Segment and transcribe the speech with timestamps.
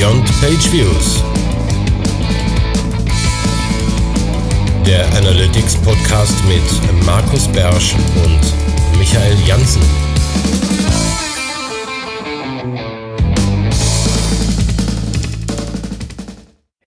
[0.00, 1.22] Beyond Page Views.
[4.86, 9.82] Der Analytics Podcast mit Markus Bersch und Michael Janssen.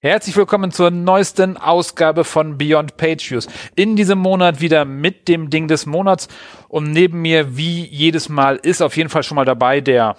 [0.02, 3.48] Herzlich willkommen zur neuesten Ausgabe von Beyond Page Views.
[3.76, 6.30] In diesem Monat wieder mit dem Ding des Monats
[6.68, 10.18] und neben mir, wie jedes Mal, ist auf jeden Fall schon mal dabei der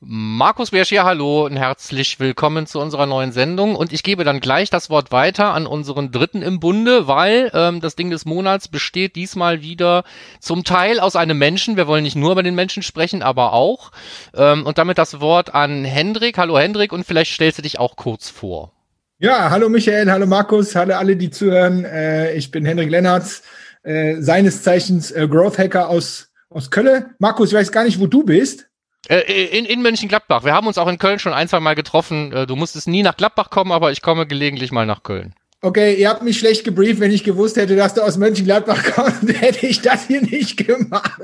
[0.00, 3.74] Markus Bersch hier, hallo und herzlich willkommen zu unserer neuen Sendung.
[3.74, 7.80] Und ich gebe dann gleich das Wort weiter an unseren Dritten im Bunde, weil ähm,
[7.80, 10.04] das Ding des Monats besteht diesmal wieder
[10.40, 11.76] zum Teil aus einem Menschen.
[11.76, 13.92] Wir wollen nicht nur über den Menschen sprechen, aber auch.
[14.34, 16.36] Ähm, und damit das Wort an Hendrik.
[16.36, 18.72] Hallo Hendrik und vielleicht stellst du dich auch kurz vor.
[19.18, 21.86] Ja, hallo Michael, hallo Markus, hallo alle, die zuhören.
[21.86, 23.42] Äh, ich bin Hendrik Lennartz,
[23.84, 27.14] äh, seines Zeichens äh, Growth Hacker aus, aus Köln.
[27.18, 28.68] Markus, ich weiß gar nicht, wo du bist.
[29.08, 30.44] Äh, in, in Mönchengladbach.
[30.44, 32.32] Wir haben uns auch in Köln schon ein, zwei Mal getroffen.
[32.32, 35.34] Äh, du musstest nie nach Gladbach kommen, aber ich komme gelegentlich mal nach Köln.
[35.60, 37.00] Okay, ihr habt mich schlecht gebrieft.
[37.00, 41.20] Wenn ich gewusst hätte, dass du aus Mönchengladbach kommst, hätte ich das hier nicht gemacht.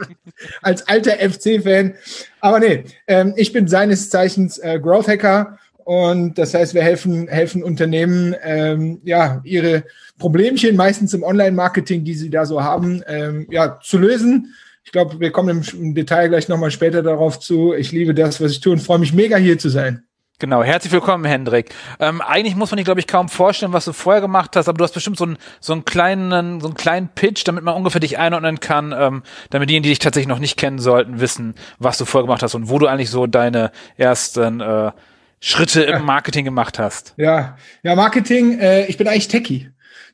[0.62, 1.95] Als alter FC-Fan.
[2.41, 5.59] Aber nee, ähm, ich bin seines Zeichens äh, Growth Hacker.
[5.84, 9.84] Und das heißt, wir helfen, helfen Unternehmen, ähm, ja, ihre
[10.19, 14.55] Problemchen, meistens im Online-Marketing, die sie da so haben, ähm, ja, zu lösen
[14.91, 17.74] ich glaube, wir kommen im Detail gleich nochmal später darauf zu.
[17.74, 20.02] Ich liebe das, was ich tue und freue mich mega hier zu sein.
[20.41, 21.72] Genau, herzlich willkommen, Hendrik.
[22.00, 24.78] Ähm, eigentlich muss man sich, glaube ich, kaum vorstellen, was du vorher gemacht hast, aber
[24.78, 28.00] du hast bestimmt so einen, so einen kleinen, so einen kleinen Pitch, damit man ungefähr
[28.00, 31.97] dich einordnen kann, ähm, damit diejenigen, die dich tatsächlich noch nicht kennen sollten, wissen, was
[31.97, 34.91] du vorher gemacht hast und wo du eigentlich so deine ersten äh,
[35.38, 37.14] Schritte im Marketing gemacht hast.
[37.16, 39.70] Ja, ja, Marketing, äh, ich bin eigentlich Techie.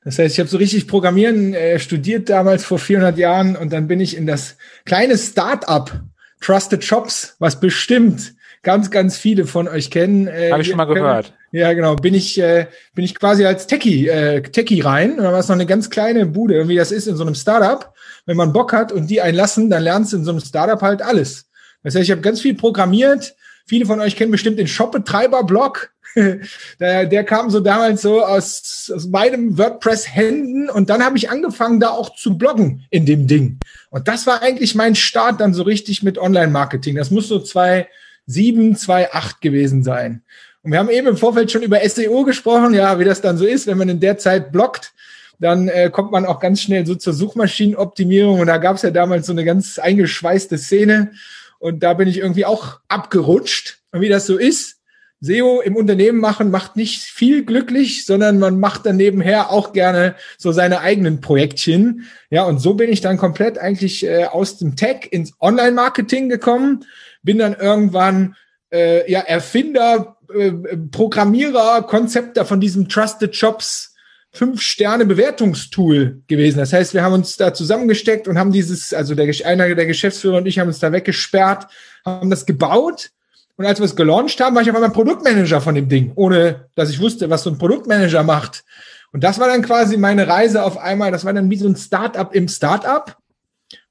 [0.06, 3.88] Das heißt, ich habe so richtig Programmieren äh, studiert damals vor 400 Jahren und dann
[3.88, 6.00] bin ich in das kleine Start-up
[6.40, 10.28] Trusted Shops, was bestimmt ganz, ganz viele von euch kennen.
[10.28, 11.32] Äh, habe ich schon mal gehört.
[11.50, 11.96] Ja, genau.
[11.96, 15.18] Bin ich, äh, bin ich quasi als Techie, äh, Techie rein.
[15.18, 17.34] Und dann war es noch eine ganz kleine Bude, wie das ist in so einem
[17.34, 17.92] Startup.
[18.27, 21.02] Wenn man Bock hat und die einlassen, dann lernst du in so einem Startup halt
[21.02, 21.46] alles.
[21.83, 23.34] Das heißt, ich habe ganz viel programmiert.
[23.66, 25.90] Viele von euch kennen bestimmt den Shop-Betreiber-Blog.
[26.80, 31.80] der, der kam so damals so aus, aus meinem WordPress-Händen und dann habe ich angefangen,
[31.80, 33.58] da auch zu bloggen in dem Ding.
[33.90, 36.96] Und das war eigentlich mein Start dann so richtig mit Online-Marketing.
[36.96, 40.22] Das muss so 2007, 2008 gewesen sein.
[40.62, 43.44] Und wir haben eben im Vorfeld schon über SEO gesprochen, ja, wie das dann so
[43.44, 44.92] ist, wenn man in der Zeit bloggt
[45.38, 48.40] dann äh, kommt man auch ganz schnell so zur Suchmaschinenoptimierung.
[48.40, 51.12] Und da gab es ja damals so eine ganz eingeschweißte Szene.
[51.58, 53.78] Und da bin ich irgendwie auch abgerutscht.
[53.92, 54.76] Und wie das so ist,
[55.20, 60.14] SEO im Unternehmen machen macht nicht viel glücklich, sondern man macht dann nebenher auch gerne
[60.36, 62.04] so seine eigenen Projektchen.
[62.30, 66.84] Ja, und so bin ich dann komplett eigentlich äh, aus dem Tech ins Online-Marketing gekommen,
[67.22, 68.36] bin dann irgendwann
[68.70, 70.52] äh, ja Erfinder, äh,
[70.90, 73.94] Programmierer, Konzepter von diesem Trusted Shops
[74.33, 76.58] fünf Sterne Bewertungstool gewesen.
[76.58, 80.36] Das heißt, wir haben uns da zusammengesteckt und haben dieses, also der, einer der Geschäftsführer
[80.36, 81.68] und ich haben uns da weggesperrt,
[82.04, 83.12] haben das gebaut
[83.56, 86.68] und als wir es gelauncht haben, war ich auf einmal Produktmanager von dem Ding, ohne
[86.74, 88.64] dass ich wusste, was so ein Produktmanager macht.
[89.12, 91.11] Und das war dann quasi meine Reise auf einmal.
[91.11, 93.16] Das war dann wie so ein Startup im Startup.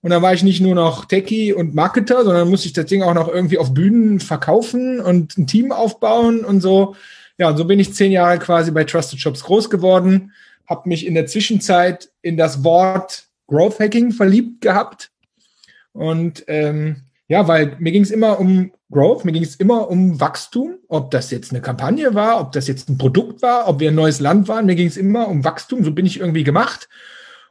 [0.02, 3.02] Und dann war ich nicht nur noch Techie und Marketer, sondern musste ich das Ding
[3.02, 6.96] auch noch irgendwie auf Bühnen verkaufen und ein Team aufbauen und so.
[7.40, 10.32] Ja, und so bin ich zehn Jahre quasi bei Trusted Shops groß geworden,
[10.70, 15.12] habe mich in der Zwischenzeit in das Wort Growth Hacking verliebt gehabt.
[15.92, 20.20] Und ähm, ja, weil mir ging es immer um Growth, mir ging es immer um
[20.20, 23.90] Wachstum, ob das jetzt eine Kampagne war, ob das jetzt ein Produkt war, ob wir
[23.90, 26.88] ein neues Land waren, mir ging es immer um Wachstum, so bin ich irgendwie gemacht.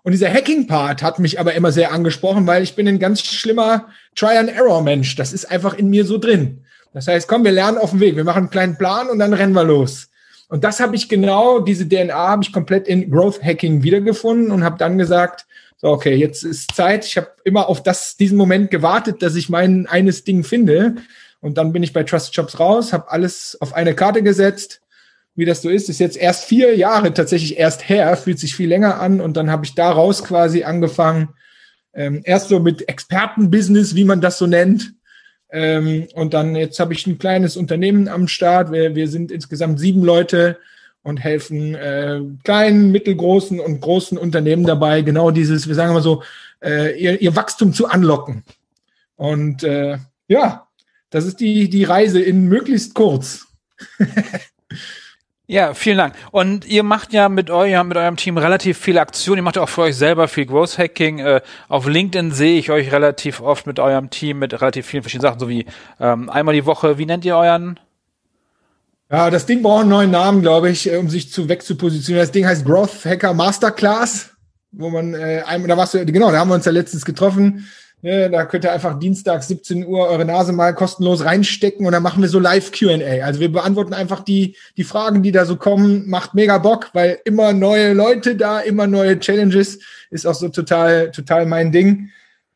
[0.05, 3.89] Und dieser Hacking-Part hat mich aber immer sehr angesprochen, weil ich bin ein ganz schlimmer
[4.15, 5.17] Try-and-Error-Mensch.
[5.17, 6.63] Das ist einfach in mir so drin.
[6.93, 9.33] Das heißt, komm, wir lernen auf dem Weg, wir machen einen kleinen Plan und dann
[9.33, 10.09] rennen wir los.
[10.49, 14.63] Und das habe ich genau, diese DNA habe ich komplett in Growth Hacking wiedergefunden und
[14.63, 15.47] habe dann gesagt,
[15.77, 17.05] so, okay, jetzt ist Zeit.
[17.05, 20.97] Ich habe immer auf das, diesen Moment gewartet, dass ich mein eines Ding finde.
[21.41, 24.81] Und dann bin ich bei Trust Jobs raus, habe alles auf eine Karte gesetzt.
[25.37, 28.69] Wie das so ist, ist jetzt erst vier Jahre tatsächlich erst her, fühlt sich viel
[28.69, 29.21] länger an.
[29.21, 31.31] Und dann habe ich daraus quasi angefangen,
[31.93, 34.95] ähm, erst so mit Expertenbusiness, wie man das so nennt.
[35.51, 38.73] Ähm, und dann jetzt habe ich ein kleines Unternehmen am Start.
[38.73, 40.59] Wir, wir sind insgesamt sieben Leute
[41.05, 46.23] und helfen äh, kleinen, mittelgroßen und großen Unternehmen dabei, genau dieses, wir sagen mal so,
[46.63, 48.43] äh, ihr, ihr Wachstum zu anlocken.
[49.15, 50.67] Und äh, ja,
[51.11, 53.47] das ist die, die Reise in möglichst kurz.
[55.47, 56.15] ja, vielen Dank.
[56.31, 59.41] Und ihr macht ja mit, euer, mit eurem Team relativ viele Aktionen.
[59.41, 61.19] Ihr macht ja auch für euch selber viel Growth Hacking.
[61.19, 65.31] Äh, auf LinkedIn sehe ich euch relativ oft mit eurem Team mit relativ vielen verschiedenen
[65.31, 65.67] Sachen, so wie
[66.01, 66.97] ähm, einmal die Woche.
[66.97, 67.79] Wie nennt ihr euren
[69.15, 72.27] Ja, das Ding braucht einen neuen Namen, glaube ich, äh, um sich zu wegzupositionieren.
[72.27, 74.31] Das Ding heißt Growth Hacker Masterclass,
[74.73, 77.65] wo man äh, einmal, da warst du, genau, da haben wir uns ja letztens getroffen.
[78.03, 82.03] Ne, da könnt ihr einfach Dienstag 17 Uhr eure Nase mal kostenlos reinstecken und dann
[82.03, 83.25] machen wir so live Q&A.
[83.25, 86.11] Also wir beantworten einfach die, die Fragen, die da so kommen.
[86.11, 89.79] Macht mega Bock, weil immer neue Leute da, immer neue Challenges.
[90.11, 92.11] Ist auch so total, total mein Ding.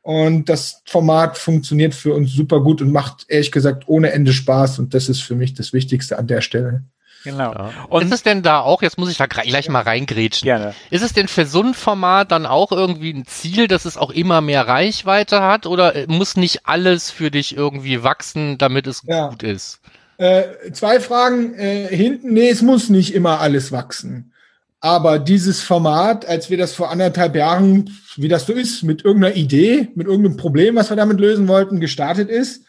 [0.08, 4.78] Und das Format funktioniert für uns super gut und macht ehrlich gesagt ohne Ende Spaß.
[4.78, 6.84] Und das ist für mich das Wichtigste an der Stelle.
[7.24, 7.52] Genau.
[7.52, 7.72] Ja.
[7.90, 10.46] Und ist es denn da auch, jetzt muss ich da gleich mal reingrätschen.
[10.46, 10.74] Gerne.
[10.88, 14.10] Ist es denn für so ein Format dann auch irgendwie ein Ziel, dass es auch
[14.10, 19.02] immer mehr Reichweite hat oder äh, muss nicht alles für dich irgendwie wachsen, damit es
[19.04, 19.28] ja.
[19.28, 19.78] gut ist?
[20.16, 22.32] Äh, zwei Fragen äh, hinten.
[22.32, 24.32] Nee, es muss nicht immer alles wachsen.
[24.80, 29.34] Aber dieses Format, als wir das vor anderthalb Jahren, wie das so ist, mit irgendeiner
[29.34, 32.64] Idee, mit irgendeinem Problem, was wir damit lösen wollten, gestartet ist,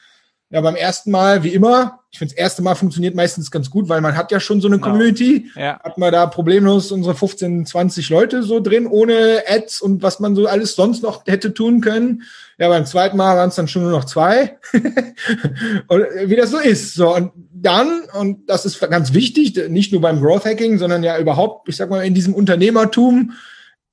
[0.49, 3.87] ja, beim ersten Mal, wie immer, ich finde, das erste Mal funktioniert meistens ganz gut,
[3.87, 4.91] weil man hat ja schon so eine genau.
[4.91, 5.51] Community.
[5.55, 5.79] Ja.
[5.83, 10.35] Hat man da problemlos unsere 15, 20 Leute so drin, ohne Ads und was man
[10.35, 12.23] so alles sonst noch hätte tun können.
[12.57, 14.57] Ja, beim zweiten Mal waren es dann schon nur noch zwei.
[15.87, 16.95] und wie das so ist.
[16.95, 21.19] So, und dann, und das ist ganz wichtig, nicht nur beim Growth Hacking, sondern ja
[21.19, 23.33] überhaupt, ich sag mal, in diesem Unternehmertum,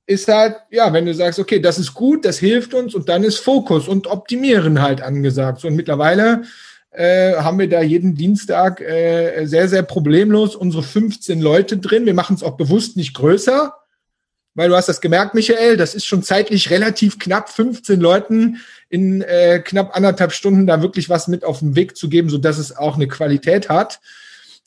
[0.07, 3.23] ist halt, ja, wenn du sagst, okay, das ist gut, das hilft uns und dann
[3.23, 5.59] ist Fokus und Optimieren halt angesagt.
[5.59, 6.43] So, und mittlerweile
[6.97, 12.07] äh, haben wir da jeden Dienstag äh, sehr, sehr problemlos unsere 15 Leute drin.
[12.07, 13.75] Wir machen es auch bewusst nicht größer,
[14.55, 18.57] weil du hast das gemerkt, Michael, das ist schon zeitlich relativ knapp, 15 Leuten
[18.89, 22.39] in äh, knapp anderthalb Stunden da wirklich was mit auf den Weg zu geben, so
[22.39, 23.99] dass es auch eine Qualität hat.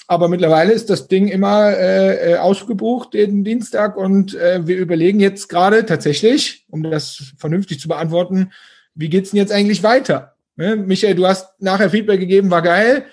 [0.06, 5.18] Aber mittlerweile ist das Ding immer äh, äh, ausgebucht jeden Dienstag und äh, wir überlegen
[5.18, 8.52] jetzt gerade tatsächlich, um das vernünftig zu beantworten,
[8.94, 10.36] wie geht's denn jetzt eigentlich weiter?
[10.60, 10.76] Ne?
[10.76, 13.06] Michael, du hast nachher Feedback gegeben, war geil,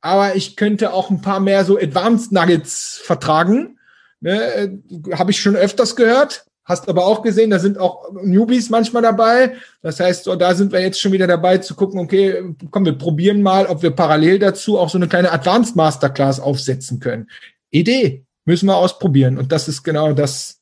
[0.00, 3.76] aber ich könnte auch ein paar mehr so Advanced Nuggets vertragen.
[4.20, 4.80] Ne?
[5.12, 6.46] Habe ich schon öfters gehört.
[6.64, 9.56] Hast aber auch gesehen, da sind auch Newbies manchmal dabei.
[9.82, 12.96] Das heißt, so, da sind wir jetzt schon wieder dabei zu gucken, okay, komm, wir
[12.96, 17.28] probieren mal, ob wir parallel dazu auch so eine kleine Advanced Masterclass aufsetzen können.
[17.70, 19.38] Idee, müssen wir ausprobieren.
[19.38, 20.60] Und das ist genau das,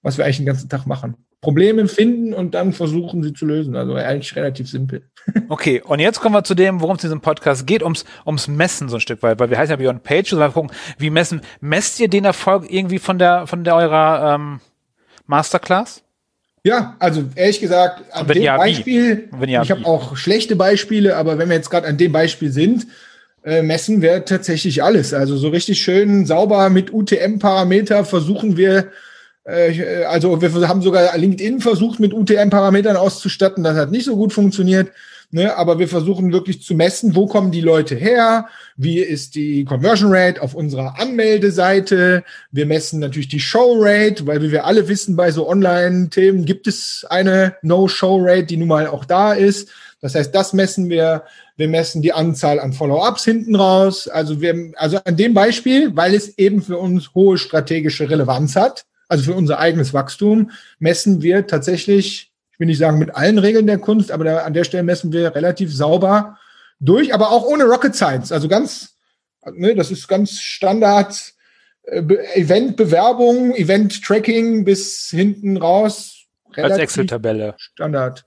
[0.00, 1.16] was wir eigentlich den ganzen Tag machen.
[1.42, 3.76] Probleme finden und dann versuchen, sie zu lösen.
[3.76, 5.02] Also eigentlich relativ simpel.
[5.48, 8.48] Okay, und jetzt kommen wir zu dem, worum es in diesem Podcast geht, ums, ums
[8.48, 11.10] Messen so ein Stück weit, weil wir heißen ja Beyond Page, so wir gucken, wie
[11.10, 14.60] messen, messt ihr den Erfolg irgendwie von der, von der eurer, ähm,
[15.26, 16.02] Masterclass?
[16.64, 21.38] Ja, also ehrlich gesagt, an dem ja, Beispiel, ja, ich habe auch schlechte Beispiele, aber
[21.38, 22.86] wenn wir jetzt gerade an dem Beispiel sind,
[23.44, 25.12] äh, messen wir tatsächlich alles.
[25.12, 28.92] Also so richtig schön sauber mit UTM-Parameter versuchen wir,
[29.44, 34.90] also wir haben sogar LinkedIn versucht mit UTM-Parametern auszustatten, das hat nicht so gut funktioniert.
[35.34, 39.64] Ne, aber wir versuchen wirklich zu messen, wo kommen die Leute her, wie ist die
[39.64, 42.22] Conversion Rate auf unserer Anmeldeseite.
[42.50, 46.66] Wir messen natürlich die Show Rate, weil wie wir alle wissen, bei so Online-Themen gibt
[46.66, 49.70] es eine No-Show Rate, die nun mal auch da ist.
[50.02, 51.22] Das heißt, das messen wir.
[51.56, 54.08] Wir messen die Anzahl an Follow-ups hinten raus.
[54.08, 58.84] Also wir, also an dem Beispiel, weil es eben für uns hohe strategische Relevanz hat,
[59.12, 62.32] also für unser eigenes Wachstum, messen wir tatsächlich
[62.62, 65.34] will nicht sagen mit allen Regeln der Kunst, aber da, an der Stelle messen wir
[65.34, 66.38] relativ sauber
[66.78, 68.30] durch, aber auch ohne Rocket Science.
[68.30, 68.94] Also ganz,
[69.52, 71.32] ne, das ist ganz Standard
[71.82, 72.00] äh,
[72.34, 76.24] Event-Bewerbung, Event-Tracking bis hinten raus.
[76.54, 77.54] Als Excel-Tabelle.
[77.58, 78.24] Standard.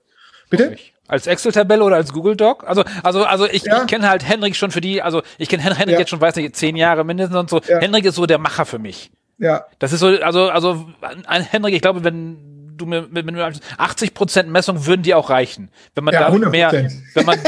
[0.50, 0.76] Bitte?
[1.08, 2.62] Als Excel-Tabelle oder als Google Doc?
[2.68, 3.80] Also, also, also ich, ja.
[3.80, 6.00] ich kenne halt Henrik schon für die, also ich kenne Henrik ja.
[6.00, 7.60] jetzt schon, weiß nicht, zehn Jahre mindestens und so.
[7.66, 7.78] Ja.
[7.78, 9.10] Henrik ist so der Macher für mich.
[9.38, 9.66] Ja.
[9.78, 10.86] Das ist so, also, also
[11.28, 13.36] Henrik, ich glaube, wenn du mir mit, mit
[13.78, 15.70] 80 Prozent Messung würden die auch reichen.
[15.94, 16.72] Wenn man ja, dafür mehr,
[17.14, 17.38] wenn man,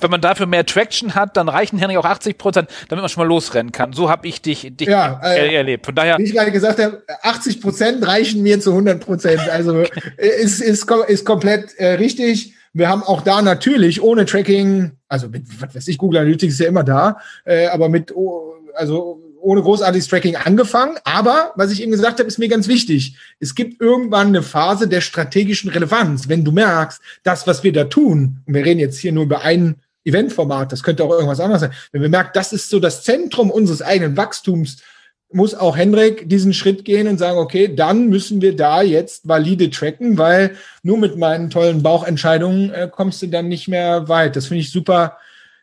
[0.00, 3.22] wenn man dafür mehr Traction hat, dann reichen Henrik auch 80 Prozent, damit man schon
[3.22, 3.92] mal losrennen kann.
[3.92, 5.86] So habe ich dich, dich ja, äh, erlebt.
[5.86, 6.18] Von daher.
[6.18, 9.48] Wie ich gerade gesagt habe, 80 Prozent reichen mir zu 100 Prozent.
[9.50, 9.84] Also
[10.16, 12.54] ist, ist, ist komplett äh, richtig.
[12.72, 16.60] Wir haben auch da natürlich ohne Tracking, also mit, was weiß ich, Google Analytics ist
[16.60, 20.96] ja immer da, äh, aber mit, oh, also ohne großartiges Tracking angefangen.
[21.04, 23.16] Aber was ich eben gesagt habe, ist mir ganz wichtig.
[23.40, 26.28] Es gibt irgendwann eine Phase der strategischen Relevanz.
[26.28, 29.42] Wenn du merkst, das, was wir da tun, und wir reden jetzt hier nur über
[29.42, 31.72] ein Eventformat, das könnte auch irgendwas anderes sein.
[31.92, 34.78] Wenn wir merken, das ist so das Zentrum unseres eigenen Wachstums,
[35.34, 39.70] muss auch Hendrik diesen Schritt gehen und sagen, okay, dann müssen wir da jetzt valide
[39.70, 44.36] tracken, weil nur mit meinen tollen Bauchentscheidungen äh, kommst du dann nicht mehr weit.
[44.36, 45.16] Das finde ich super.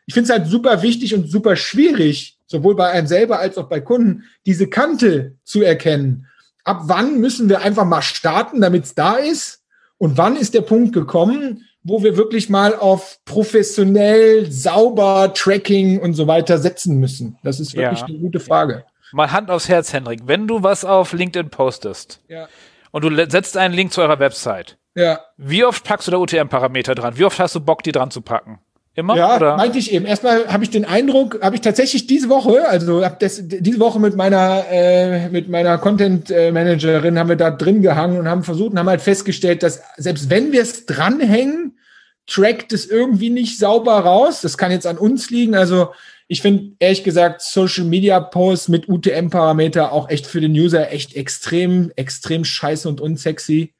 [0.06, 3.68] Ich finde es halt super wichtig und super schwierig, sowohl bei einem selber als auch
[3.68, 6.26] bei Kunden, diese Kante zu erkennen.
[6.64, 9.62] Ab wann müssen wir einfach mal starten, damit es da ist?
[9.98, 16.14] Und wann ist der Punkt gekommen, wo wir wirklich mal auf professionell, sauber Tracking und
[16.14, 17.38] so weiter setzen müssen?
[17.44, 18.06] Das ist wirklich Ja.
[18.06, 18.84] eine gute Frage.
[19.12, 20.22] Mal Hand aufs Herz, Hendrik.
[20.26, 22.48] Wenn du was auf LinkedIn postest Ja.
[22.90, 26.96] und du setzt einen Link zu eurer Website, Ja, wie oft packst du da UTM-Parameter
[26.96, 27.16] dran?
[27.16, 28.58] Wie oft hast du Bock, die dran zu packen?
[28.94, 29.16] Immer?
[29.16, 29.56] ja oder?
[29.56, 30.04] meinte ich eben.
[30.04, 34.00] Erstmal habe ich den Eindruck, habe ich tatsächlich diese Woche, also hab das, diese Woche
[34.00, 38.42] mit meiner äh, mit meiner Content äh, Managerin haben wir da drin gehangen und haben
[38.42, 41.78] versucht und haben halt festgestellt, dass selbst wenn wir es dranhängen,
[42.26, 44.40] trackt es irgendwie nicht sauber raus.
[44.40, 45.54] Das kann jetzt an uns liegen.
[45.54, 45.92] Also
[46.26, 51.14] ich finde ehrlich gesagt Social Media Posts mit UTM-Parameter auch echt für den User echt
[51.14, 53.74] extrem, extrem scheiße und unsexy.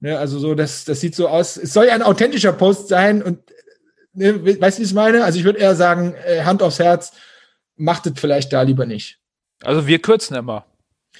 [0.00, 1.56] Ne, also so, das, das sieht so aus.
[1.56, 3.38] Es soll ja ein authentischer Post sein und
[4.14, 5.24] ne, we- weißt du, wie ich meine?
[5.24, 7.12] Also ich würde eher sagen, äh, Hand aufs Herz,
[7.76, 9.18] macht es vielleicht da lieber nicht.
[9.62, 10.64] Also wir kürzen immer.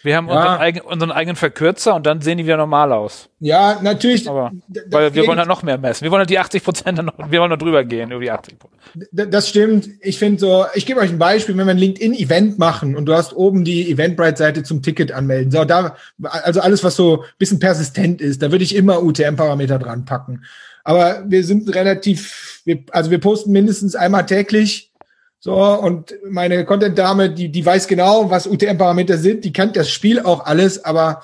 [0.03, 0.35] Wir haben Ja.
[0.37, 3.31] unseren, eigen, unseren eigenen Verkürzer und dann sehen die wieder normal aus.
[3.39, 4.29] Ja, natürlich.
[4.29, 4.51] Aber,
[4.91, 6.03] weil wir wollen halt noch mehr messen.
[6.05, 8.59] Wir wollen halt die 80 Prozent noch, wir wollen noch drüber gehen, über die 80
[8.59, 8.83] Prozent.
[9.13, 9.89] D- Das stimmt.
[10.03, 13.15] Ich finde so, ich gebe euch ein Beispiel, wenn wir ein LinkedIn-Event machen und du
[13.15, 15.51] hast oben die Eventbrite-Seite zum Ticket anmelden.
[15.51, 19.79] So, da, also alles, was so ein bisschen persistent ist, da würde ich immer UTM-Parameter
[19.79, 20.45] dran packen.
[20.85, 24.93] Aber wir sind relativ, wir, also wir posten mindestens einmal täglich.
[25.41, 30.21] So, und meine Content-Dame, die, die weiß genau, was UTM-Parameter sind, die kennt das Spiel
[30.21, 31.23] auch alles, aber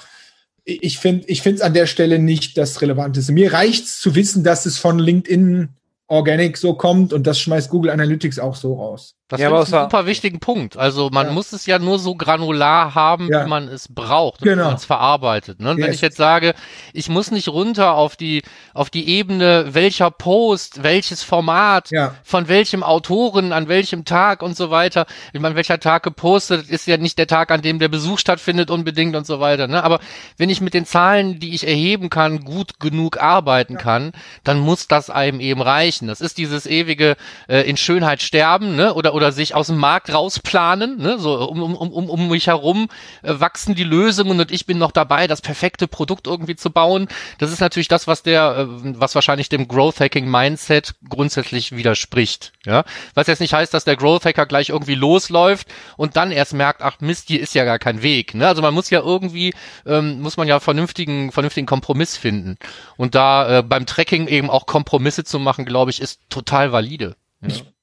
[0.64, 3.32] ich finde ich finde es an der Stelle nicht das Relevanteste.
[3.32, 5.70] Mir reicht's zu wissen, dass es von LinkedIn
[6.06, 9.14] Organic so kommt und das schmeißt Google Analytics auch so raus.
[9.30, 10.76] Das Ja, aber ist ein super wichtigen Punkt.
[10.76, 11.32] Also man Ja.
[11.32, 13.44] muss es ja nur so granular haben, Ja.
[13.44, 14.62] wie man es braucht, Genau.
[14.64, 15.60] wie man es verarbeitet.
[15.60, 15.70] Ne?
[15.70, 15.94] Und wenn Yes.
[15.96, 16.54] ich jetzt sage,
[16.92, 18.42] ich muss nicht runter auf die
[18.74, 22.14] auf die Ebene, welcher Post, welches Format, Ja.
[22.24, 25.06] von welchem Autoren, an welchem Tag und so weiter.
[25.32, 28.68] Ich meine, welcher Tag gepostet ist ja nicht der Tag, an dem der Besuch stattfindet
[28.70, 29.68] unbedingt und so weiter.
[29.68, 29.82] Ne?
[29.84, 30.00] Aber
[30.38, 34.10] wenn ich mit den Zahlen, die ich erheben kann, gut genug arbeiten kann,
[34.42, 36.08] dann muss das einem eben reichen.
[36.08, 37.16] Das ist dieses ewige
[37.48, 38.92] äh, in Schönheit sterben, ne?
[38.94, 41.18] Oder oder sich aus dem Markt rausplanen, ne?
[41.18, 42.88] So um um um um mich herum
[43.22, 47.06] äh, wachsen die Lösungen und ich bin noch dabei, das perfekte Produkt irgendwie zu bauen.
[47.38, 48.66] Das ist natürlich das, was der, äh,
[48.98, 52.52] was wahrscheinlich dem Growth Hacking Mindset grundsätzlich widerspricht.
[52.64, 52.84] Ja,
[53.14, 56.80] was jetzt nicht heißt, dass der Growth Hacker gleich irgendwie losläuft und dann erst merkt,
[56.80, 58.34] ach Mist, hier ist ja gar kein Weg.
[58.34, 58.48] Ne?
[58.48, 59.52] Also man muss ja irgendwie,
[59.84, 62.56] ähm, muss man ja vernünftigen, vernünftigen Kompromiss finden.
[62.96, 67.16] Und da äh, beim Tracking eben auch Kompromisse zu machen, glaube ich, ist total valide.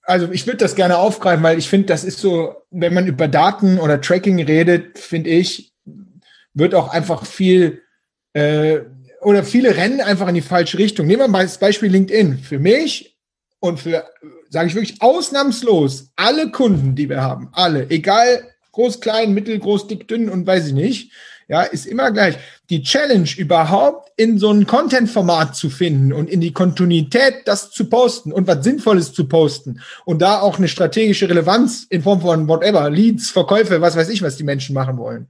[0.07, 3.27] Also ich würde das gerne aufgreifen, weil ich finde, das ist so, wenn man über
[3.27, 5.73] Daten oder Tracking redet, finde ich,
[6.53, 7.81] wird auch einfach viel
[8.31, 8.79] äh,
[9.21, 11.07] oder viele rennen einfach in die falsche Richtung.
[11.07, 12.39] Nehmen wir mal das Beispiel LinkedIn.
[12.39, 13.17] Für mich
[13.59, 14.05] und für,
[14.49, 19.87] sage ich wirklich, ausnahmslos alle Kunden, die wir haben, alle, egal groß, klein, mittel, groß,
[19.87, 21.11] dick, dünn und weiß ich nicht,
[21.47, 22.35] ja, ist immer gleich.
[22.69, 27.89] Die Challenge überhaupt in so ein Content-Format zu finden und in die Kontinuität das zu
[27.89, 32.47] posten und was Sinnvolles zu posten und da auch eine strategische Relevanz in Form von
[32.47, 35.27] whatever, Leads, Verkäufe, was weiß ich, was die Menschen machen wollen.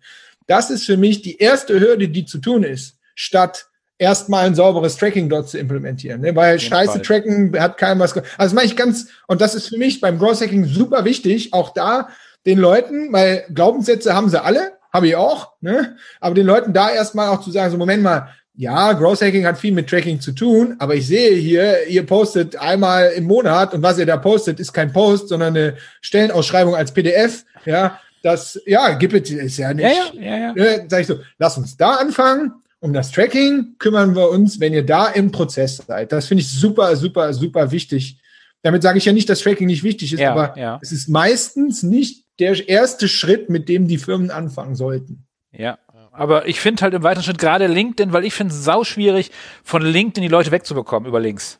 [0.47, 3.67] Das ist für mich die erste Hürde, die zu tun ist, statt
[4.00, 6.21] erstmal ein sauberes Tracking dort zu implementieren.
[6.21, 6.36] Ne?
[6.36, 7.01] Weil scheiße Fall.
[7.01, 8.15] Tracken hat keinem was.
[8.15, 11.53] Also das meine ich ganz, und das ist für mich beim Growth Hacking super wichtig,
[11.53, 12.09] auch da
[12.45, 15.96] den Leuten, weil Glaubenssätze haben sie alle, habe ich auch, ne?
[16.20, 19.60] aber den Leuten da erstmal auch zu sagen, so Moment mal, ja, Growth Hacking hat
[19.60, 23.84] viel mit Tracking zu tun, aber ich sehe hier, ihr postet einmal im Monat und
[23.84, 28.94] was ihr da postet, ist kein Post, sondern eine Stellenausschreibung als PDF, ja, das, ja,
[28.94, 30.54] gib it, ist ja nicht, Ja, ja, ja, ja.
[30.54, 32.51] Ne, sag ich so, lass uns da anfangen.
[32.80, 36.12] Um das Tracking kümmern wir uns, wenn ihr da im Prozess seid.
[36.12, 38.20] Das finde ich super, super, super wichtig.
[38.62, 40.80] Damit sage ich ja nicht, dass Tracking nicht wichtig ist, Ja, aber ja.
[40.82, 45.27] es ist meistens nicht der erste Schritt, mit dem die Firmen anfangen sollten.
[45.51, 45.77] Ja.
[46.12, 49.32] Aber ich finde halt im weiteren Schritt gerade LinkedIn, weil ich finde es sau schwierig,
[49.63, 51.60] von LinkedIn die Leute wegzubekommen über Links.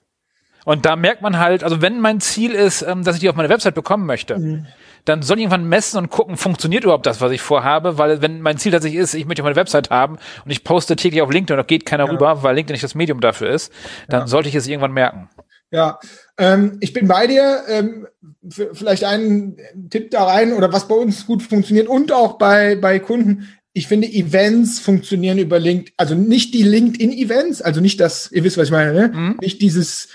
[0.66, 3.36] Und da merkt man halt, also wenn mein Ziel ist, ähm, dass ich die auf
[3.36, 4.66] meine Website bekommen möchte,
[5.06, 8.42] dann soll ich irgendwann messen und gucken, funktioniert überhaupt das, was ich vorhabe, weil wenn
[8.42, 11.32] mein Ziel tatsächlich ist, ich möchte auf meine Website haben und ich poste täglich auf
[11.32, 13.72] LinkedIn und da geht keiner rüber, weil LinkedIn nicht das Medium dafür ist,
[14.10, 15.30] dann sollte ich es irgendwann merken.
[15.72, 16.00] Ja,
[16.38, 17.64] ähm, ich bin bei dir.
[17.68, 18.08] Ähm,
[18.50, 19.58] vielleicht einen
[19.90, 23.48] Tipp da rein oder was bei uns gut funktioniert und auch bei, bei Kunden.
[23.74, 28.58] Ich finde, Events funktionieren über LinkedIn, also nicht die LinkedIn-Events, also nicht das, ihr wisst,
[28.58, 29.36] was ich meine, ne?
[29.42, 30.10] Nicht dieses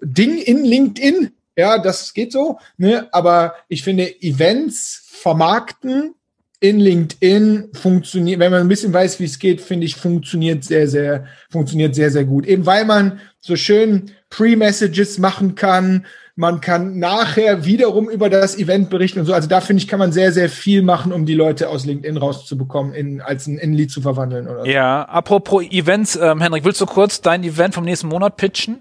[0.00, 3.08] Ding in LinkedIn, ja, das geht so, ne?
[3.12, 6.14] Aber ich finde, Events vermarkten
[6.62, 10.86] in LinkedIn funktioniert, wenn man ein bisschen weiß, wie es geht, finde ich, funktioniert sehr,
[10.86, 12.46] sehr, funktioniert sehr, sehr gut.
[12.46, 16.06] Eben weil man so schön Pre-Messages machen kann.
[16.36, 19.34] Man kann nachher wiederum über das Event berichten und so.
[19.34, 22.16] Also da finde ich, kann man sehr, sehr viel machen, um die Leute aus LinkedIn
[22.16, 24.70] rauszubekommen, in, als ein, in ein Lied zu verwandeln oder so.
[24.70, 28.78] Ja, apropos Events, ähm, Henrik, willst du kurz dein Event vom nächsten Monat pitchen?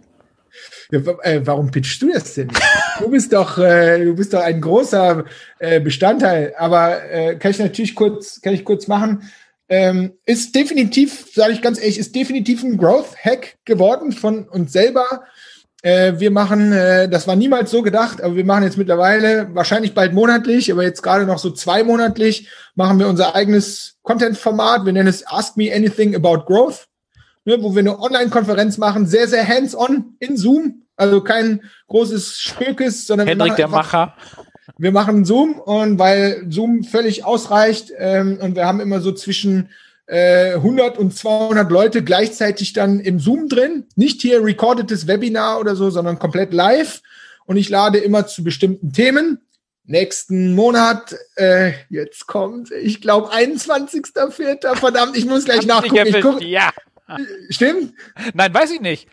[0.92, 2.50] Ja, äh, warum pitchst du das denn?
[3.00, 5.26] Du bist doch, äh, du bist doch ein großer
[5.60, 6.54] äh, Bestandteil.
[6.58, 9.30] Aber äh, kann ich natürlich kurz, kann ich kurz machen.
[9.70, 15.24] Ähm, ist definitiv, sage ich ganz ehrlich, ist definitiv ein Growth-Hack geworden von uns selber.
[15.82, 19.94] Äh, wir machen, äh, das war niemals so gedacht, aber wir machen jetzt mittlerweile, wahrscheinlich
[19.94, 24.86] bald monatlich, aber jetzt gerade noch so zweimonatlich, machen wir unser eigenes Content-Format.
[24.86, 26.88] Wir nennen es Ask Me Anything About Growth,
[27.46, 30.84] ne, wo wir eine Online-Konferenz machen, sehr, sehr hands-on in Zoom.
[30.96, 34.16] Also kein großes Spökes, sondern Hendrik, der Macher.
[34.78, 39.70] Wir machen Zoom und weil Zoom völlig ausreicht ähm, und wir haben immer so zwischen
[40.06, 43.86] äh, 100 und 200 Leute gleichzeitig dann im Zoom drin.
[43.96, 47.02] Nicht hier recordetes Webinar oder so, sondern komplett live.
[47.46, 49.40] Und ich lade immer zu bestimmten Themen.
[49.86, 54.76] Nächsten Monat, äh, jetzt kommt, ich glaube, 21.04.
[54.76, 56.08] Verdammt, ich muss gleich nachgucken.
[56.08, 56.72] Ich guck, ja.
[57.50, 57.94] Stimmt?
[58.34, 59.08] Nein, weiß ich nicht.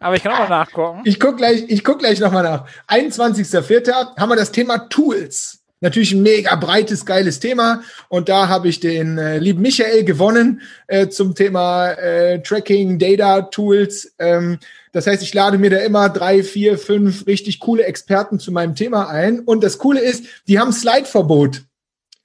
[0.00, 1.02] Aber ich kann auch mal nachgucken.
[1.04, 2.66] Ich guck gleich, ich guck gleich nochmal nach.
[2.88, 4.16] 21.04.
[4.16, 5.62] haben wir das Thema Tools.
[5.80, 7.82] Natürlich ein mega breites, geiles Thema.
[8.08, 13.42] Und da habe ich den äh, lieben Michael gewonnen äh, zum Thema äh, Tracking, Data,
[13.42, 14.14] Tools.
[14.20, 14.58] Ähm,
[14.92, 18.76] das heißt, ich lade mir da immer drei, vier, fünf richtig coole Experten zu meinem
[18.76, 19.40] Thema ein.
[19.40, 21.62] Und das Coole ist, die haben Slide-Verbot.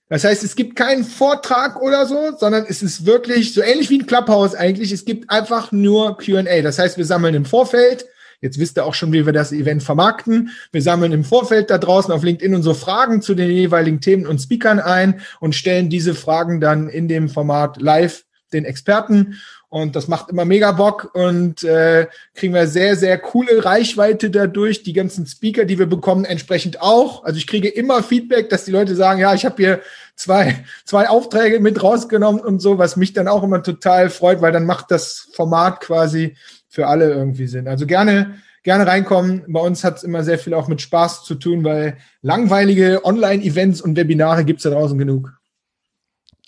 [0.10, 4.00] Das heißt, es gibt keinen Vortrag oder so, sondern es ist wirklich so ähnlich wie
[4.00, 4.92] ein Clubhouse eigentlich.
[4.94, 6.62] Es gibt einfach nur Q&A.
[6.62, 8.06] Das heißt, wir sammeln im Vorfeld.
[8.40, 10.52] Jetzt wisst ihr auch schon, wie wir das Event vermarkten.
[10.72, 14.40] Wir sammeln im Vorfeld da draußen auf LinkedIn unsere Fragen zu den jeweiligen Themen und
[14.40, 18.24] Speakern ein und stellen diese Fragen dann in dem Format live
[18.54, 19.36] den Experten.
[19.70, 24.84] Und das macht immer mega Bock und äh, kriegen wir sehr, sehr coole Reichweite dadurch.
[24.84, 27.26] Die ganzen Speaker, die wir bekommen, entsprechend auch.
[27.26, 29.82] Also ich kriege immer Feedback, dass die Leute sagen, ja, ich habe hier
[30.16, 34.54] zwei, zwei Aufträge mit rausgenommen und so, was mich dann auch immer total freut, weil
[34.54, 36.38] dann macht das Format quasi
[36.70, 37.68] für alle irgendwie Sinn.
[37.68, 39.44] Also gerne, gerne reinkommen.
[39.50, 43.82] Bei uns hat es immer sehr viel auch mit Spaß zu tun, weil langweilige Online-Events
[43.82, 45.34] und Webinare gibt's da draußen genug.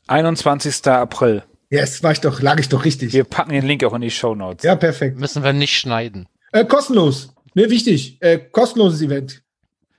[0.08, 0.88] 21.
[0.88, 1.44] April.
[1.70, 3.14] Yes, war ich doch, lag ich doch richtig.
[3.14, 4.64] Wir packen den Link auch in die Show Notes.
[4.64, 5.20] Ja, perfekt.
[5.20, 6.27] Müssen wir nicht schneiden.
[6.51, 7.34] Äh, kostenlos.
[7.53, 8.18] Ne, wichtig.
[8.22, 9.44] Äh, kostenloses Event.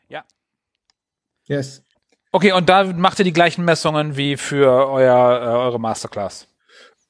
[0.08, 0.24] Ja.
[1.46, 1.82] Yes.
[2.32, 6.48] Okay, und da macht ihr die gleichen Messungen wie für euer, äh, eure Masterclass.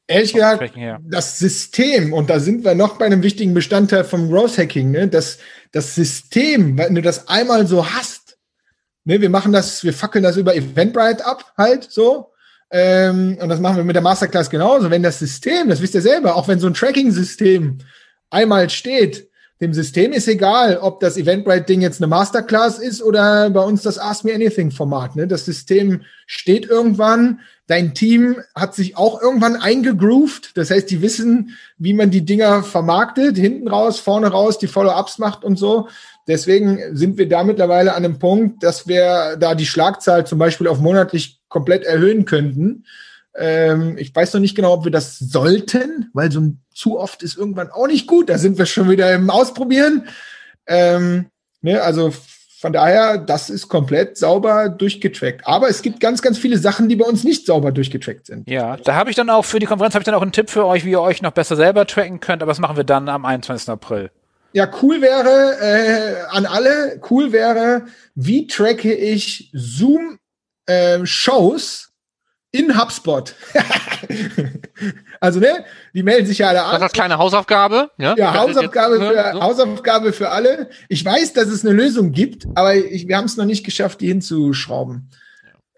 [0.07, 0.73] Ehrlich gesagt,
[1.05, 5.07] das System, und da sind wir noch bei einem wichtigen Bestandteil vom Growth Hacking, ne,
[5.07, 5.39] das,
[5.71, 8.37] das System, wenn du das einmal so hast,
[9.05, 12.30] ne, wir machen das, wir fackeln das über Eventbrite ab, halt so,
[12.71, 14.91] ähm, und das machen wir mit der Masterclass genauso.
[14.91, 17.79] Wenn das System, das wisst ihr selber, auch wenn so ein Tracking-System
[18.31, 19.29] einmal steht,
[19.61, 23.99] dem System ist egal, ob das Eventbrite-Ding jetzt eine Masterclass ist oder bei uns das
[23.99, 25.17] Ask Me Anything-Format.
[25.17, 25.27] Ne?
[25.27, 30.57] Das System steht irgendwann, dein Team hat sich auch irgendwann eingegroovt.
[30.57, 35.19] Das heißt, die wissen, wie man die Dinger vermarktet, hinten raus, vorne raus, die Follow-ups
[35.19, 35.89] macht und so.
[36.31, 40.69] Deswegen sind wir da mittlerweile an einem Punkt, dass wir da die Schlagzahl zum Beispiel
[40.69, 42.85] auf monatlich komplett erhöhen könnten.
[43.35, 47.25] Ähm, ich weiß noch nicht genau, ob wir das sollten, weil so ein zu oft
[47.25, 48.29] ist irgendwann auch nicht gut.
[48.29, 50.07] Da sind wir schon wieder im Ausprobieren.
[50.67, 51.27] Ähm,
[51.63, 52.13] ne, also
[52.61, 55.47] von daher, das ist komplett sauber durchgetrackt.
[55.49, 58.49] Aber es gibt ganz, ganz viele Sachen, die bei uns nicht sauber durchgetrackt sind.
[58.49, 60.49] Ja, da habe ich dann auch für die Konferenz habe ich dann auch einen Tipp
[60.49, 62.43] für euch, wie ihr euch noch besser selber tracken könnt.
[62.43, 63.69] Aber das machen wir dann am 21.
[63.69, 64.11] April.
[64.53, 70.19] Ja, cool wäre äh, an alle, cool wäre, wie tracke ich Zoom
[70.67, 71.93] äh, Shows
[72.53, 73.35] in HubSpot.
[75.21, 76.81] also, ne, die melden sich ja alle an.
[76.81, 77.91] Das ist kleine Hausaufgabe.
[77.97, 79.41] Ja, ja Hausaufgabe, jetzt, für, so.
[79.41, 80.71] Hausaufgabe für alle.
[80.89, 84.01] Ich weiß, dass es eine Lösung gibt, aber ich, wir haben es noch nicht geschafft,
[84.01, 85.11] die hinzuschrauben.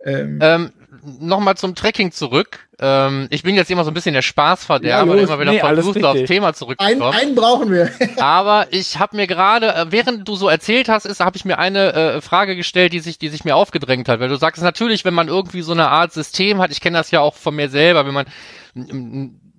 [0.05, 2.69] Ähm, ähm, Nochmal zum Tracking zurück.
[2.79, 6.05] Ähm, ich bin jetzt immer so ein bisschen der Spaßverderber, ja, immer wieder nee, versucht,
[6.05, 7.03] aufs Thema zurückzukommen.
[7.03, 7.91] Einen, einen brauchen wir.
[8.19, 11.59] Aber ich habe mir gerade, äh, während du so erzählt hast, ist, habe ich mir
[11.59, 14.21] eine äh, Frage gestellt, die sich, die sich mir aufgedrängt hat.
[14.21, 17.11] Weil du sagst natürlich, wenn man irgendwie so eine Art System hat, ich kenne das
[17.11, 18.27] ja auch von mir selber, wenn man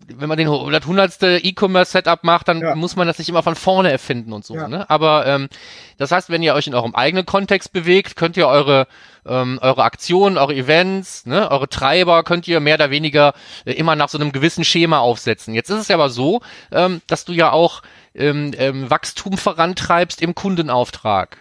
[0.07, 2.75] wenn man den hundertste E-Commerce-Setup macht, dann ja.
[2.75, 4.55] muss man das nicht immer von vorne erfinden und so.
[4.55, 4.67] Ja.
[4.67, 4.89] Ne?
[4.89, 5.49] Aber ähm,
[5.97, 8.87] das heißt, wenn ihr euch in eurem eigenen Kontext bewegt, könnt ihr eure
[9.25, 13.33] ähm, eure Aktionen, eure Events, ne, eure Treiber könnt ihr mehr oder weniger
[13.65, 15.53] äh, immer nach so einem gewissen Schema aufsetzen.
[15.53, 17.81] Jetzt ist es ja aber so, ähm, dass du ja auch
[18.15, 21.37] ähm, ähm, Wachstum vorantreibst im Kundenauftrag.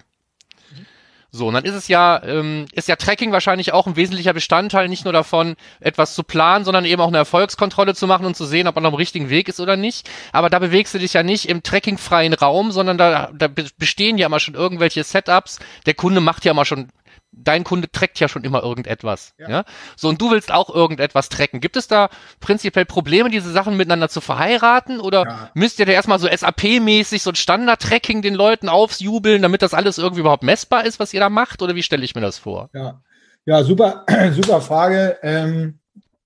[1.34, 4.88] So, und dann ist es ja, ähm, ist ja Tracking wahrscheinlich auch ein wesentlicher Bestandteil,
[4.88, 8.44] nicht nur davon, etwas zu planen, sondern eben auch eine Erfolgskontrolle zu machen und zu
[8.44, 10.10] sehen, ob man auf dem richtigen Weg ist oder nicht.
[10.32, 14.26] Aber da bewegst du dich ja nicht im trackingfreien Raum, sondern da, da bestehen ja
[14.26, 15.58] immer schon irgendwelche Setups.
[15.86, 16.90] Der Kunde macht ja immer schon
[17.32, 19.34] dein Kunde trackt ja schon immer irgendetwas.
[19.38, 19.48] Ja.
[19.50, 19.64] Ja.
[19.96, 21.60] So, und du willst auch irgendetwas tracken.
[21.60, 25.00] Gibt es da prinzipiell Probleme, diese Sachen miteinander zu verheiraten?
[25.00, 25.50] Oder Ja.
[25.54, 29.98] müsst ihr da erstmal so SAP-mäßig so ein Standard-Tracking den Leuten aufjubeln, damit das alles
[29.98, 31.62] irgendwie überhaupt messbar ist, was ihr da macht?
[31.62, 32.68] Oder wie stelle ich mir das vor?
[32.74, 33.00] Ja,
[33.46, 35.18] ja super, super Frage.
[35.22, 35.78] Ähm,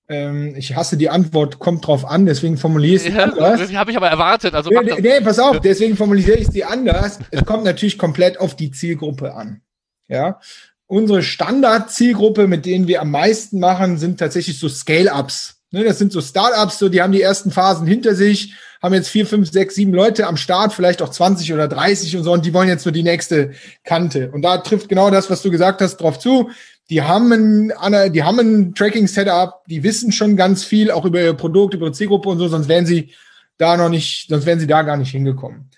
[0.09, 3.73] ähm, ich hasse die Antwort, kommt drauf an, deswegen formuliere ich es Ja, anders.
[3.73, 4.53] habe ich aber erwartet.
[4.53, 7.19] Also Nee, nee, pass auf, deswegen formuliere ich sie anders.
[7.31, 9.61] Es kommt natürlich komplett auf die Zielgruppe an.
[10.09, 10.39] Ja.
[10.87, 15.57] Unsere Standard-Zielgruppe, mit denen wir am meisten machen, sind tatsächlich so Scale-Ups.
[15.71, 19.09] Ne, das sind so Startups, so, die haben die ersten Phasen hinter sich, haben jetzt
[19.09, 22.45] vier, fünf, sechs, sieben Leute am Start, vielleicht auch 20 oder 30 und so, und
[22.45, 23.51] die wollen jetzt nur die nächste
[23.83, 24.31] Kante.
[24.31, 26.51] Und da trifft genau das, was du gesagt hast, drauf zu.
[26.89, 31.33] Die haben ein, die haben ein Tracking-Setup, die wissen schon ganz viel, auch über ihr
[31.33, 33.13] Produkt, über ihre Zielgruppe und so, sonst wären sie
[33.57, 35.69] da noch nicht, sonst wären sie da gar nicht hingekommen.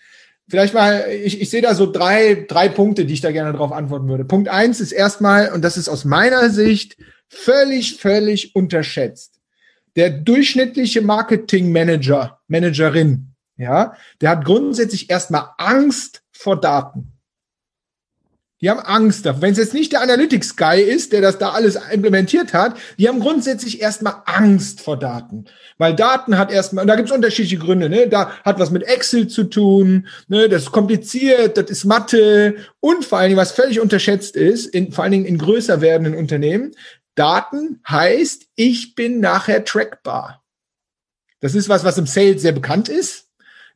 [0.50, 3.72] Vielleicht mal, ich, ich sehe da so drei, drei Punkte, die ich da gerne darauf
[3.72, 4.26] antworten würde.
[4.26, 9.40] Punkt eins ist erstmal, und das ist aus meiner Sicht völlig, völlig unterschätzt.
[9.96, 17.18] Der durchschnittliche Marketing-Manager, Managerin, ja, der hat grundsätzlich erstmal Angst vor Daten.
[18.62, 19.41] Die haben Angst davor.
[19.41, 23.08] Wenn es jetzt nicht der Analytics Guy ist, der das da alles implementiert hat, die
[23.08, 25.45] haben grundsätzlich erstmal Angst vor Daten.
[25.78, 28.10] Weil Daten hat erstmal, und da gibt es unterschiedliche Gründe, ne?
[28.10, 30.50] Da hat was mit Excel zu tun, ne?
[30.50, 34.91] Das ist kompliziert, das ist Mathe und vor allen Dingen, was völlig unterschätzt ist, in,
[34.91, 36.72] vor allen Dingen in größer werdenden Unternehmen,
[37.15, 40.43] Daten heißt, ich bin nachher trackbar.
[41.39, 43.29] Das ist was, was im Sales sehr bekannt ist.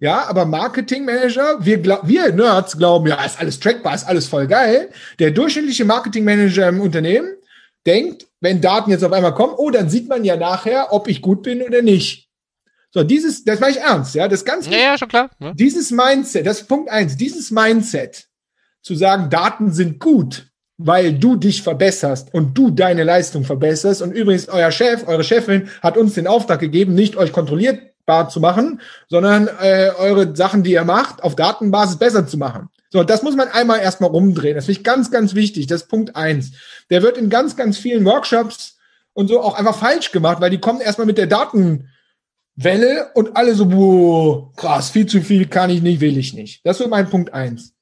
[0.03, 4.47] Ja, aber Marketing Manager, wir, wir Nerds glauben, ja, ist alles trackbar, ist alles voll
[4.47, 4.89] geil.
[5.17, 7.29] Der durchschnittliche Marketing Manager im Unternehmen
[7.87, 11.21] denkt, wenn Daten jetzt auf einmal kommen, oh, dann sieht man ja nachher, ob ich
[11.21, 12.27] gut bin oder nicht.
[12.91, 15.29] So, dieses, das meine ich ernst, ja, das ganz Ja, ja, schon klar.
[15.39, 15.53] Ne?
[15.55, 18.27] dieses Mindset, das ist Punkt eins, dieses Mindset
[18.81, 24.01] zu sagen, Daten sind gut, weil du dich verbesserst und du deine Leistung verbesserst.
[24.01, 27.31] Und übrigens, euer Chef, eure Chefin hat uns den Auftrag gegeben, nicht euch
[28.05, 32.69] kontrollierbar zu machen, sondern äh, eure Sachen, die ihr macht, auf Datenbasis besser zu machen.
[32.89, 34.55] So, das muss man einmal erstmal rumdrehen.
[34.55, 35.67] Das finde ich ganz, ganz wichtig.
[35.67, 36.51] Das ist Punkt eins.
[36.89, 38.77] Der wird in ganz, ganz vielen Workshops
[39.13, 41.87] und so auch einfach falsch gemacht, weil die kommen erstmal mit der Datenwelle
[43.15, 46.65] und alle so, boah, krass, viel zu viel kann ich nicht, will ich nicht.
[46.65, 47.73] Das so mein Punkt eins.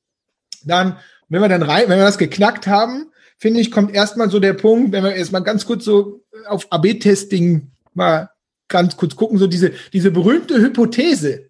[0.63, 4.39] Dann, wenn wir dann rein, wenn wir das geknackt haben, finde ich, kommt erstmal so
[4.39, 8.30] der Punkt, wenn wir erstmal ganz kurz so auf AB-Testing mal
[8.71, 11.49] ganz kurz gucken, so diese, diese berühmte Hypothese.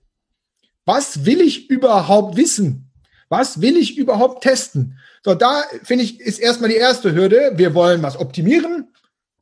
[0.85, 2.91] Was will ich überhaupt wissen?
[3.29, 4.97] Was will ich überhaupt testen?
[5.23, 7.53] So, da finde ich, ist erstmal die erste Hürde.
[7.55, 8.89] Wir wollen was optimieren.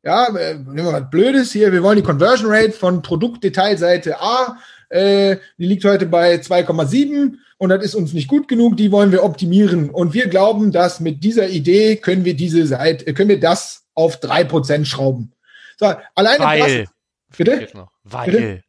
[0.03, 1.71] Ja, äh, nehmen wir was Blödes hier.
[1.71, 4.57] Wir wollen die Conversion Rate von Produktdetailseite A,
[4.89, 8.77] äh, die liegt heute bei 2,7 und das ist uns nicht gut genug.
[8.77, 9.89] Die wollen wir optimieren.
[9.89, 13.83] Und wir glauben, dass mit dieser Idee können wir diese Seite, äh, können wir das
[13.93, 15.33] auf drei Prozent schrauben.
[15.77, 16.79] So, alleine Weil.
[16.79, 16.93] das,
[17.37, 17.57] Bitte?
[17.57, 17.91] Fehlt noch.
[18.03, 18.31] Weil.
[18.31, 18.63] Bitte?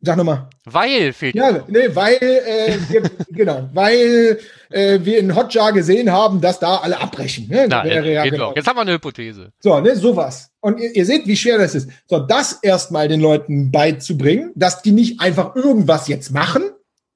[0.00, 0.48] sag nochmal.
[0.64, 4.38] Weil fehlt Ja, nee, weil, äh, wir, genau, weil
[4.70, 7.48] äh, wir in Hotjar gesehen haben, dass da alle abbrechen.
[7.48, 7.66] Ne?
[7.68, 8.54] Na, ja geht genau.
[8.54, 9.52] Jetzt haben wir eine Hypothese.
[9.60, 10.50] So, ne, sowas.
[10.60, 11.90] Und ihr, ihr seht, wie schwer das ist.
[12.06, 16.62] So, das erstmal den Leuten beizubringen, dass die nicht einfach irgendwas jetzt machen.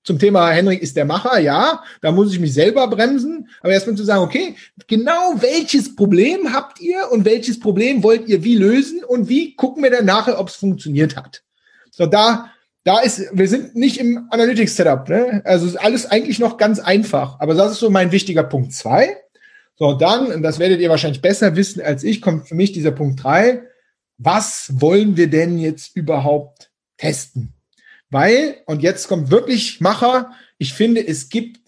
[0.05, 3.49] Zum Thema Henrik ist der Macher, ja, da muss ich mich selber bremsen.
[3.63, 4.55] Aber erstmal zu sagen, okay,
[4.87, 9.83] genau welches Problem habt ihr und welches Problem wollt ihr wie lösen und wie gucken
[9.83, 11.43] wir dann nachher, ob es funktioniert hat.
[11.91, 12.51] So, da,
[12.85, 15.41] da ist, wir sind nicht im Analytics-Setup, ne?
[15.45, 17.41] Also ist alles eigentlich noch ganz einfach.
[17.41, 19.17] Aber das ist so mein wichtiger Punkt zwei.
[19.77, 22.93] So, dann, und das werdet ihr wahrscheinlich besser wissen als ich, kommt für mich dieser
[22.93, 23.63] Punkt drei.
[24.19, 27.54] Was wollen wir denn jetzt überhaupt testen?
[28.15, 31.59] Weil, und jetzt kommt wirklich Macher, ich finde, es gibt,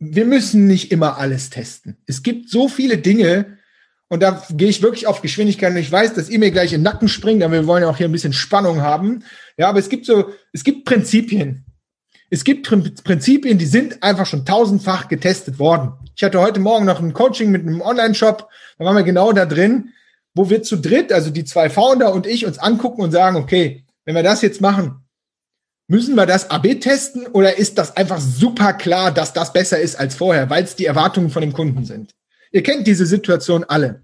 [0.00, 1.98] wir müssen nicht immer alles testen.
[2.04, 3.58] Es gibt so viele Dinge,
[4.08, 6.80] und da gehe ich wirklich auf Geschwindigkeit und ich weiß, dass ihr mir gleich in
[6.80, 9.22] den Nacken springt, aber wir wollen ja auch hier ein bisschen Spannung haben.
[9.56, 11.64] Ja, aber es gibt so, es gibt Prinzipien.
[12.28, 15.92] Es gibt Prin- Prinzipien, die sind einfach schon tausendfach getestet worden.
[16.16, 19.46] Ich hatte heute Morgen noch ein Coaching mit einem Online-Shop, da waren wir genau da
[19.46, 19.90] drin,
[20.34, 23.84] wo wir zu dritt, also die zwei Founder und ich, uns angucken und sagen, okay,
[24.04, 25.04] wenn wir das jetzt machen,
[25.88, 29.98] müssen wir das AB testen oder ist das einfach super klar, dass das besser ist
[29.98, 32.14] als vorher, weil es die Erwartungen von dem Kunden sind?
[32.52, 34.02] Ihr kennt diese Situation alle.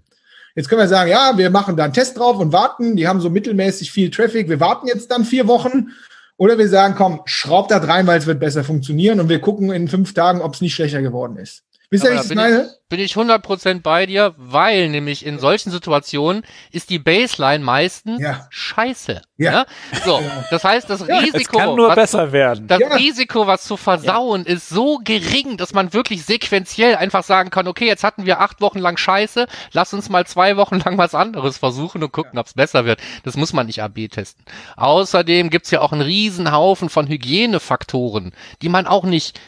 [0.55, 2.95] Jetzt können wir sagen, ja, wir machen da einen Test drauf und warten.
[2.95, 4.49] Die haben so mittelmäßig viel Traffic.
[4.49, 5.89] Wir warten jetzt dann vier Wochen.
[6.37, 9.71] Oder wir sagen, komm, schraubt da rein, weil es wird besser funktionieren und wir gucken
[9.71, 11.63] in fünf Tagen, ob es nicht schlechter geworden ist.
[11.95, 12.69] Wisst ihr, Aber was ich bin meine?
[12.87, 18.45] bin ich 100% bei dir, weil nämlich in solchen Situationen ist die Baseline meistens Ja.
[18.51, 19.21] scheiße.
[19.37, 19.65] Ja.
[20.05, 22.67] So, das heißt, das Ja, Risiko, kann nur was, besser werden.
[22.67, 22.93] das Ja.
[22.93, 27.87] Risiko, was zu versauen, ist so gering, dass man wirklich sequenziell einfach sagen kann, okay,
[27.87, 31.57] jetzt hatten wir acht Wochen lang Scheiße, lass uns mal zwei Wochen lang was anderes
[31.57, 32.99] versuchen und gucken, ob es besser wird.
[33.23, 34.45] Das muss man nicht AB testen.
[34.77, 38.31] Außerdem gibt's ja auch einen riesen Haufen von Hygienefaktoren,
[38.61, 39.39] die man auch nicht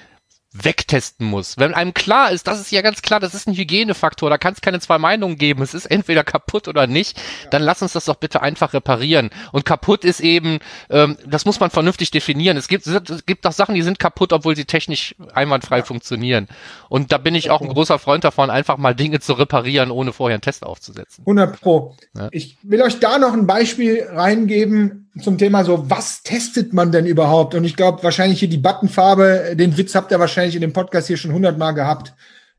[0.64, 1.58] wegtesten muss.
[1.58, 4.54] Wenn einem klar ist, das ist ja ganz klar, das ist ein Hygienefaktor, da kann
[4.54, 7.20] es keine zwei Meinungen geben, es ist entweder kaputt oder nicht,
[7.52, 9.30] dann lass uns das doch bitte einfach reparieren.
[9.52, 12.58] Und kaputt ist eben, ähm, das muss man vernünftig definieren.
[12.58, 16.48] Es gibt, es gibt auch Sachen, die sind kaputt, obwohl sie technisch einwandfrei funktionieren.
[16.90, 20.14] Und da bin ich auch ein großer Freund davon, einfach mal Dinge zu reparieren, ohne
[20.14, 21.24] vorher einen Test aufzusetzen.
[21.24, 21.96] 100 Pro.
[22.16, 22.30] Ja.
[22.32, 27.06] Ich will euch da noch ein Beispiel reingeben zum Thema so, was testet man denn
[27.06, 27.56] überhaupt?
[27.56, 31.08] Und ich glaube, wahrscheinlich hier die Buttonfarbe, den Witz habt ihr wahrscheinlich in dem Podcast
[31.08, 32.14] hier schon 100 Mal gehabt.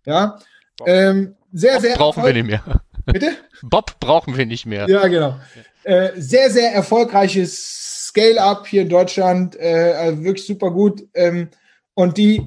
[0.05, 0.38] Ja.
[0.87, 1.97] Ähm, sehr, Bob sehr.
[1.97, 2.62] brauchen wir nicht mehr.
[3.07, 3.33] Bitte?
[3.62, 4.88] Bob brauchen wir nicht mehr.
[4.88, 5.38] Ja, genau.
[5.85, 9.57] Äh, sehr, sehr erfolgreiches Scale-Up hier in Deutschland.
[9.57, 11.03] Äh, also wirklich super gut.
[11.14, 11.49] Ähm,
[11.94, 12.42] und die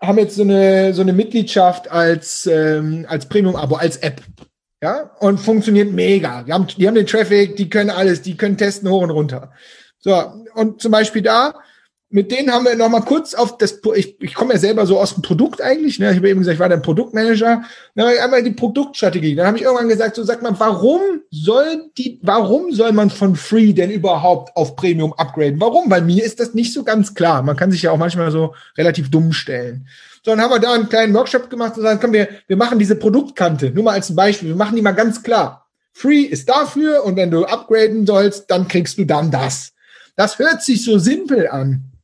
[0.00, 4.22] haben jetzt so eine, so eine Mitgliedschaft als, ähm, als Premium-Abo, als App.
[4.82, 6.42] Ja, und funktioniert mega.
[6.42, 9.52] Die haben, die haben den Traffic, die können alles, die können testen hoch und runter.
[9.98, 10.14] So,
[10.54, 11.54] und zum Beispiel da,
[12.08, 15.00] mit denen haben wir noch mal kurz auf das, ich, ich komme ja selber so
[15.00, 16.10] aus dem Produkt eigentlich, ne?
[16.10, 17.64] ich habe eben gesagt, ich war der Produktmanager,
[17.96, 22.20] dann einmal die Produktstrategie, dann habe ich irgendwann gesagt, so sagt man, warum soll die,
[22.22, 25.60] warum soll man von Free denn überhaupt auf Premium upgraden?
[25.60, 25.90] Warum?
[25.90, 27.42] Weil mir ist das nicht so ganz klar.
[27.42, 29.88] Man kann sich ja auch manchmal so relativ dumm stellen.
[30.24, 32.78] So, dann haben wir da einen kleinen Workshop gemacht und sagen, komm, wir, wir machen
[32.78, 35.66] diese Produktkante, nur mal als ein Beispiel, wir machen die mal ganz klar.
[35.92, 39.72] Free ist dafür und wenn du upgraden sollst, dann kriegst du dann das.
[40.14, 41.95] Das hört sich so simpel an.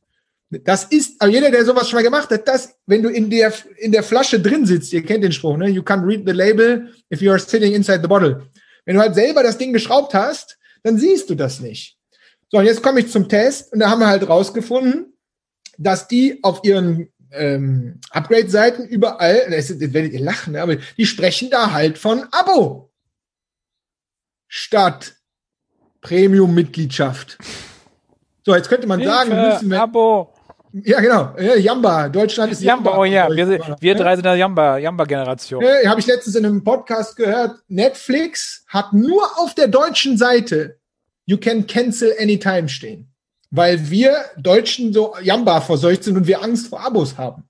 [0.63, 3.53] Das ist, aber jeder, der sowas schon mal gemacht hat, das, wenn du in der,
[3.77, 5.69] in der Flasche drin sitzt, ihr kennt den Spruch, ne?
[5.69, 8.47] You can't read the label if you are sitting inside the bottle.
[8.85, 11.97] Wenn du halt selber das Ding geschraubt hast, dann siehst du das nicht.
[12.51, 15.17] So, und jetzt komme ich zum Test und da haben wir halt rausgefunden,
[15.77, 21.05] dass die auf ihren ähm, Upgrade-Seiten überall, das, jetzt werdet ihr lachen, ne, aber die
[21.05, 22.91] sprechen da halt von Abo
[24.47, 25.15] statt
[26.01, 27.37] Premium-Mitgliedschaft.
[28.45, 30.32] So, jetzt könnte man sagen, Hilfe, müssen wir, Abo.
[30.73, 31.35] Ja, genau.
[31.39, 32.09] Ja, Jamba.
[32.09, 35.63] Deutschland ist Jamba, oh ja, wir, wir drei sind der Jamba, Jamba-Generation.
[35.63, 37.59] Ja, habe ich letztens in einem Podcast gehört.
[37.67, 40.79] Netflix hat nur auf der deutschen Seite
[41.25, 43.13] You can cancel anytime stehen.
[43.51, 47.43] Weil wir Deutschen so Jamba verseucht sind und wir Angst vor Abos haben.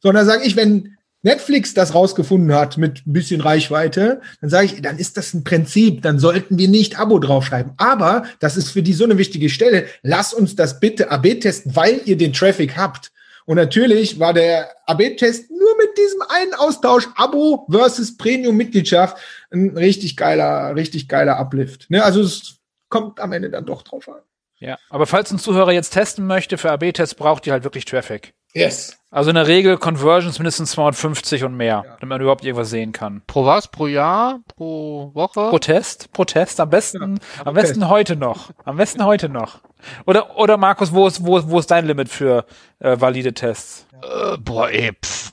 [0.00, 4.82] Sondern sage ich, wenn Netflix das rausgefunden hat mit ein bisschen Reichweite, dann sage ich,
[4.82, 7.72] dann ist das ein Prinzip, dann sollten wir nicht Abo draufschreiben.
[7.76, 9.86] Aber das ist für die so eine wichtige Stelle.
[10.02, 13.10] Lass uns das bitte AB testen, weil ihr den Traffic habt.
[13.46, 19.16] Und natürlich war der AB-Test nur mit diesem einen Austausch Abo versus Premium-Mitgliedschaft
[19.50, 21.88] ein richtig geiler, richtig geiler Uplift.
[21.88, 22.04] Ne?
[22.04, 22.58] Also es
[22.90, 24.20] kommt am Ende dann doch drauf an.
[24.58, 28.34] Ja, aber falls ein Zuhörer jetzt testen möchte für AB-Tests, braucht ihr halt wirklich Traffic.
[28.54, 28.98] Yes.
[29.10, 33.22] Also in der Regel Conversions mindestens 250 und mehr, damit man überhaupt irgendwas sehen kann.
[33.26, 33.68] Pro was?
[33.68, 34.40] Pro Jahr?
[34.56, 35.48] Pro Woche?
[35.48, 37.68] Pro Test, pro Test, am besten, am Test.
[37.68, 38.50] besten heute noch.
[38.64, 39.60] Am besten heute noch.
[40.04, 42.44] Oder, oder Markus, wo ist, wo ist, wo ist dein Limit für
[42.80, 43.86] äh, valide Tests?
[44.02, 45.27] Äh, boah, ey, pff,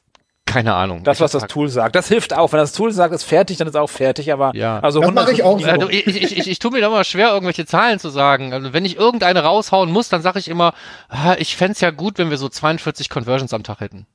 [0.56, 1.04] keine Ahnung.
[1.04, 1.96] Das, was das Tool sagt.
[1.98, 2.54] Das hilft auch.
[2.54, 4.32] Wenn das Tool sagt, ist fertig, dann ist auch fertig.
[4.32, 4.80] Aber Ja.
[4.80, 5.68] also Das mache ich auch so.
[5.68, 8.54] Ja, du, ich, ich, ich, ich tue mir da immer schwer, irgendwelche Zahlen zu sagen.
[8.54, 10.74] Also wenn ich irgendeine raushauen muss, dann sage ich immer,
[11.10, 14.08] ah, ich fänd's ja gut, wenn wir so 42 Conversions am Tag hätten.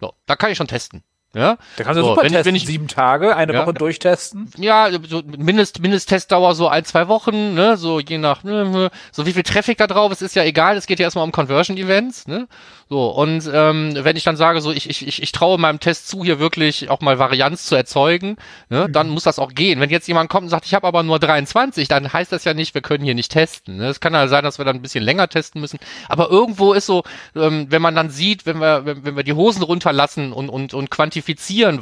[0.00, 1.02] So, da kann ich schon testen.
[1.32, 2.46] Ja, Da kannst du So, super wenn testen.
[2.46, 3.62] wenn ich- Sieben Tage, eine Ja.
[3.62, 4.50] Woche durchtesten.
[4.58, 9.32] ja, so Mindest, Mindesttestdauer so ein, zwei Wochen, ne, so je nach, ne, so wie
[9.32, 12.48] viel Traffic da drauf ist, ist ja egal, es geht ja erstmal um Conversion-Events, ne,
[12.88, 16.08] so, und ähm, wenn ich dann sage, so, ich, ich, ich, ich traue meinem Test
[16.08, 18.36] zu, hier wirklich auch mal Varianz zu erzeugen,
[18.68, 19.78] ne, dann muss das auch gehen.
[19.78, 22.54] Wenn jetzt jemand kommt und sagt, ich habe aber nur 23, dann heißt das ja
[22.54, 24.82] nicht, wir können hier nicht testen, ne, es kann ja sein, dass wir dann ein
[24.82, 27.04] bisschen länger testen müssen, aber irgendwo ist so,
[27.36, 30.74] ähm, wenn man dann sieht, wenn wir, wenn, wenn wir die Hosen runterlassen und, und,
[30.74, 31.19] und quantifizieren,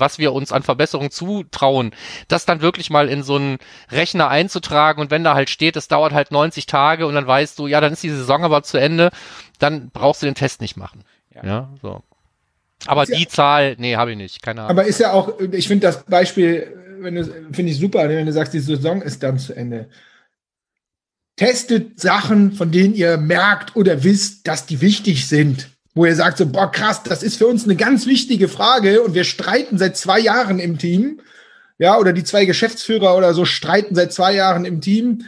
[0.00, 1.92] was wir uns an Verbesserungen zutrauen,
[2.28, 3.58] das dann wirklich mal in so einen
[3.90, 7.58] Rechner einzutragen und wenn da halt steht, es dauert halt 90 Tage und dann weißt
[7.58, 9.10] du, ja, dann ist die Saison aber zu Ende,
[9.58, 11.04] dann brauchst du den Test nicht machen.
[11.34, 11.68] Ja, Ja.
[11.82, 12.02] so.
[12.86, 14.70] Aber Ist ja- die Zahl, nee, habe ich nicht, keine Ahnung.
[14.70, 18.32] Aber ist ja auch, ich finde das Beispiel, wenn du, finde ich super, wenn du
[18.32, 19.88] sagst, die Saison ist dann zu Ende.
[21.36, 25.68] Testet Sachen, von denen ihr merkt oder wisst, dass die wichtig sind.
[25.94, 29.14] Wo ihr sagt so, boah, krass, das ist für uns eine ganz wichtige Frage und
[29.14, 31.20] wir streiten seit zwei Jahren im Team.
[31.78, 35.24] Ja, oder die zwei Geschäftsführer oder so streiten seit zwei Jahren im Team.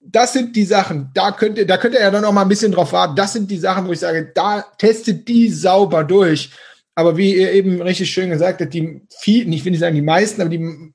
[0.00, 2.48] Das sind die Sachen, da könnt ihr, da könnt ihr ja dann auch mal ein
[2.48, 3.16] bisschen drauf warten.
[3.16, 6.50] Das sind die Sachen, wo ich sage, da testet die sauber durch.
[6.94, 10.02] Aber wie ihr eben richtig schön gesagt habt, die vielen, ich will nicht sagen die
[10.02, 10.92] meisten, aber die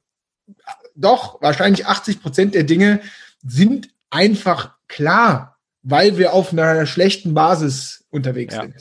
[0.95, 3.01] doch wahrscheinlich 80 Prozent der Dinge
[3.45, 8.61] sind einfach klar, weil wir auf einer schlechten Basis unterwegs Ja.
[8.63, 8.75] sind.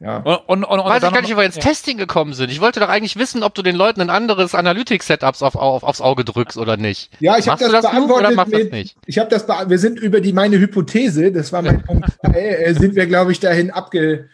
[0.00, 0.16] Ja.
[0.18, 1.62] Und, und, und, und Weiß ich gar nicht, wie wir ins ja.
[1.62, 2.50] Testing gekommen sind.
[2.50, 6.00] Ich wollte doch eigentlich wissen, ob du den Leuten ein anderes Analytics-Setups auf, auf, aufs
[6.00, 7.10] Auge drückst oder nicht.
[7.20, 8.96] Ja, ich habe das, das beantwortet oder machst du das mit, nicht?
[9.06, 12.32] ich habe das, bea- wir sind über die meine Hypothese, das war mein Punkt zwei,
[12.40, 14.28] äh, sind wir glaube ich dahin abge,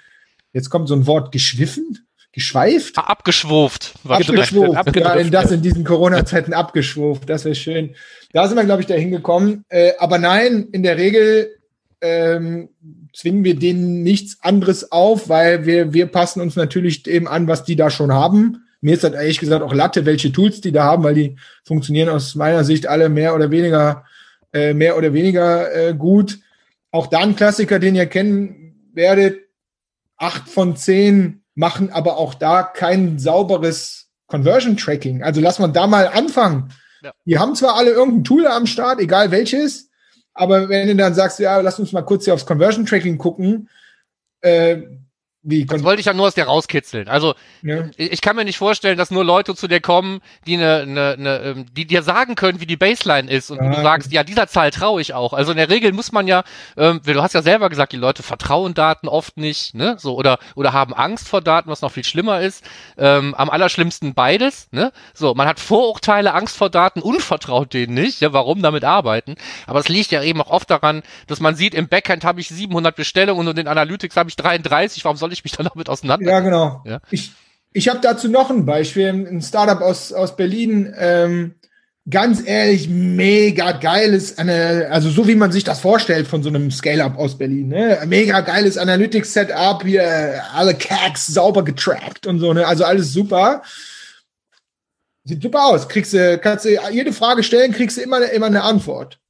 [0.53, 3.95] jetzt kommt so ein Wort geschwiffen, geschweift, Ah, Abgeschwuft.
[4.09, 5.15] abgeschwuft, abgedriftet.
[5.15, 7.95] ja, in das in diesen Corona-Zeiten abgeschwuft, das wäre schön.
[8.33, 11.55] Da sind wir glaube ich dahin gekommen, äh, aber nein, in der Regel
[12.01, 12.71] ähm,
[13.15, 17.65] zwingen wir denen nichts anderes auf, weil wir wir passen uns natürlich eben an, was
[17.65, 18.65] die da schon haben.
[18.81, 22.09] Mir ist das ehrlich gesagt auch Latte, welche Tools die da haben, weil die funktionieren
[22.09, 24.05] aus meiner Sicht alle mehr oder weniger,
[24.53, 26.39] äh, mehr oder weniger äh, gut.
[26.91, 29.41] Auch da ein Klassiker, den ihr kennen werdet.
[30.17, 35.23] Acht von zehn machen aber auch da kein sauberes Conversion Tracking.
[35.23, 36.71] Also lass man da mal anfangen.
[37.03, 37.13] Ja.
[37.25, 39.90] Die haben zwar alle irgendein Tool am Start, egal welches,
[40.41, 43.69] aber wenn du dann sagst, ja, lass uns mal kurz hier aufs Conversion Tracking gucken,
[44.41, 44.79] äh,
[45.43, 47.09] wie Das wollte ich ja nur aus dir rauskitzeln.
[47.09, 47.91] Also ne?
[47.97, 51.13] ich ich kann mir nicht vorstellen, dass nur Leute zu dir kommen, die eine, eine,
[51.19, 53.71] eine ähm, die dir sagen können, wie die Baseline ist und Ja.
[53.71, 55.33] du sagst, ja, dieser Zahl traue ich auch.
[55.33, 56.45] Also in der Regel muss man ja,
[56.77, 60.39] ähm, du hast ja selber gesagt, die Leute vertrauen Daten oft nicht, ne, so oder
[60.57, 62.63] oder haben Angst vor Daten, was noch viel schlimmer ist.
[62.99, 64.93] Ähm, am allerschlimmsten beides, ne?
[65.15, 68.21] So, man hat Vorurteile, Angst vor Daten und vertraut denen nicht.
[68.21, 69.37] Ja, warum damit arbeiten?
[69.67, 72.49] Aber es liegt ja eben auch oft daran, dass man sieht, im Backend habe ich
[72.49, 75.03] 700 Bestellungen und in Analytics habe ich 33.
[75.05, 76.33] Warum soll ich mich dann damit auseinandersetzen?
[76.33, 76.83] Ja, genau.
[76.87, 77.01] Ja.
[77.11, 77.33] Ich,
[77.73, 80.95] ich habe dazu noch ein Beispiel, ein Startup aus, aus Berlin.
[80.97, 81.55] Ähm,
[82.09, 86.71] ganz ehrlich, mega geiles, eine, also so wie man sich das vorstellt von so einem
[86.71, 87.69] Scale-Up aus Berlin.
[87.69, 87.99] Ne?
[88.07, 92.67] Mega geiles Analytics-Setup, hier alle Cags sauber getrackt und so, ne?
[92.67, 93.63] also alles super.
[95.25, 95.89] Sieht super aus.
[95.89, 99.21] Kriegst du, kannst du jede Frage stellen, kriegst du immer, immer eine Antwort.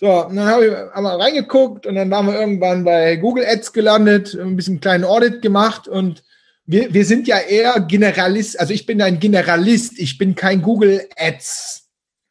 [0.00, 3.72] So, und dann habe ich wir reingeguckt und dann waren wir irgendwann bei Google Ads
[3.72, 6.22] gelandet, ein bisschen einen kleinen Audit gemacht und
[6.66, 11.08] wir, wir sind ja eher Generalist, also ich bin ein Generalist, ich bin kein Google
[11.16, 11.88] Ads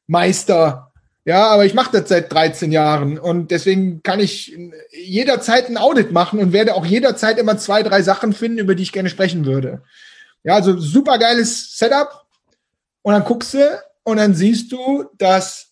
[0.08, 0.93] Meister.
[1.25, 4.58] Ja, aber ich mache das seit 13 Jahren und deswegen kann ich
[4.91, 8.84] jederzeit ein Audit machen und werde auch jederzeit immer zwei, drei Sachen finden, über die
[8.84, 9.82] ich gerne sprechen würde.
[10.45, 12.25] Ja, also super geiles Setup.
[13.01, 15.66] Und dann guckst du und dann siehst du, dass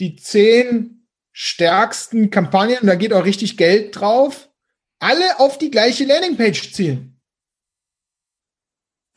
[0.00, 4.50] die zehn stärksten Kampagnen, da geht auch richtig Geld drauf,
[4.98, 7.20] alle auf die gleiche Landingpage zielen.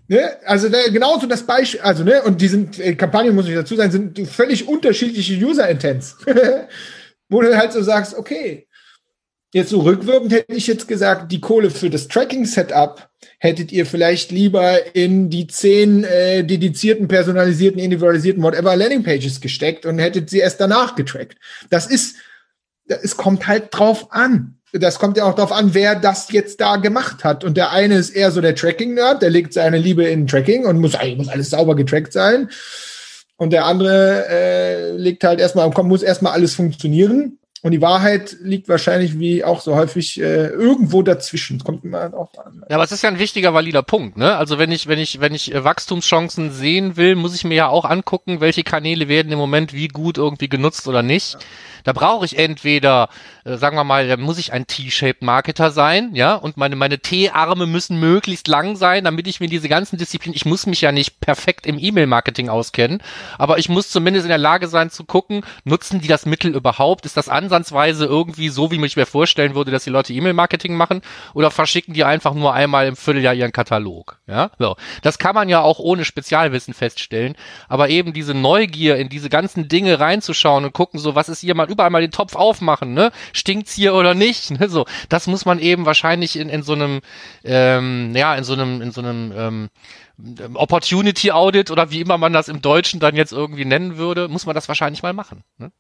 [0.08, 0.38] Ne?
[0.46, 3.76] Also da, genauso das Beispiel, also ne, und die sind, äh, Kampagnen, muss ich dazu
[3.76, 6.18] sagen, sind völlig unterschiedliche User-Intents.
[7.30, 8.68] Wo du halt so sagst, okay,
[9.54, 14.32] jetzt so rückwirkend hätte ich jetzt gesagt, die Kohle für das Tracking-Setup hättet ihr vielleicht
[14.32, 20.60] lieber in die zehn äh, dedizierten, personalisierten, individualisierten, whatever Landingpages gesteckt und hättet sie erst
[20.60, 21.38] danach getrackt.
[21.70, 22.18] Das ist,
[22.88, 24.60] es kommt halt drauf an.
[24.72, 27.44] Das kommt ja auch drauf an, wer das jetzt da gemacht hat.
[27.44, 30.80] Und der eine ist eher so der Tracking-Nerd, der legt seine Liebe in Tracking und
[30.80, 32.50] muss, muss alles sauber getrackt sein.
[33.36, 37.38] Und der andere äh, legt halt erstmal, muss erstmal alles funktionieren.
[37.64, 41.64] Und die Wahrheit liegt wahrscheinlich wie auch so häufig äh, irgendwo dazwischen.
[41.64, 42.62] Kommt immer auch an.
[42.70, 44.36] Ja, aber es ist ja ein wichtiger, valider Punkt, ne?
[44.36, 47.68] Also wenn ich, wenn ich, wenn ich äh, Wachstumschancen sehen will, muss ich mir ja
[47.70, 51.38] auch angucken, welche Kanäle werden im Moment wie gut irgendwie genutzt oder nicht.
[51.84, 53.10] Da brauche ich entweder,
[53.44, 57.00] äh, sagen wir mal, da muss ich ein T-shaped Marketer sein, ja, und meine, meine
[57.00, 60.92] T-Arme müssen möglichst lang sein, damit ich mir diese ganzen Disziplinen, ich muss mich ja
[60.92, 63.02] nicht perfekt im E-Mail-Marketing auskennen,
[63.38, 67.06] aber ich muss zumindest in der Lage sein zu gucken, nutzen die das Mittel überhaupt?
[67.06, 71.02] Ist das ansatzweise irgendwie so, wie ich mir vorstellen würde, dass die Leute E-Mail-Marketing machen?
[71.34, 74.20] Oder verschicken die einfach nur einmal im Vierteljahr ihren Katalog?
[74.28, 74.76] Ja, so.
[75.02, 77.36] Das kann man ja auch ohne Spezialwissen feststellen,
[77.68, 81.56] aber eben diese Neugier in diese ganzen Dinge reinzuschauen und gucken, so, was ist hier
[81.56, 83.12] mal überall mal den Topf aufmachen, ne?
[83.34, 84.52] Stinkt's hier oder nicht?
[84.52, 84.70] Ne?
[84.70, 87.02] So, das muss man eben wahrscheinlich in, in so einem,
[87.44, 89.70] ähm, ja, in so einem, in so einem ähm,
[90.54, 94.46] Opportunity Audit oder wie immer man das im Deutschen dann jetzt irgendwie nennen würde, muss
[94.46, 95.44] man das wahrscheinlich mal machen.
[95.58, 95.72] Ne?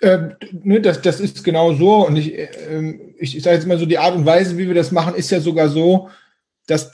[0.00, 2.06] Ähm, ne, das, das ist genau so.
[2.06, 2.34] Und ich,
[2.70, 5.14] ähm, ich, ich sage jetzt mal so, die Art und Weise, wie wir das machen,
[5.14, 6.10] ist ja sogar so,
[6.66, 6.92] dass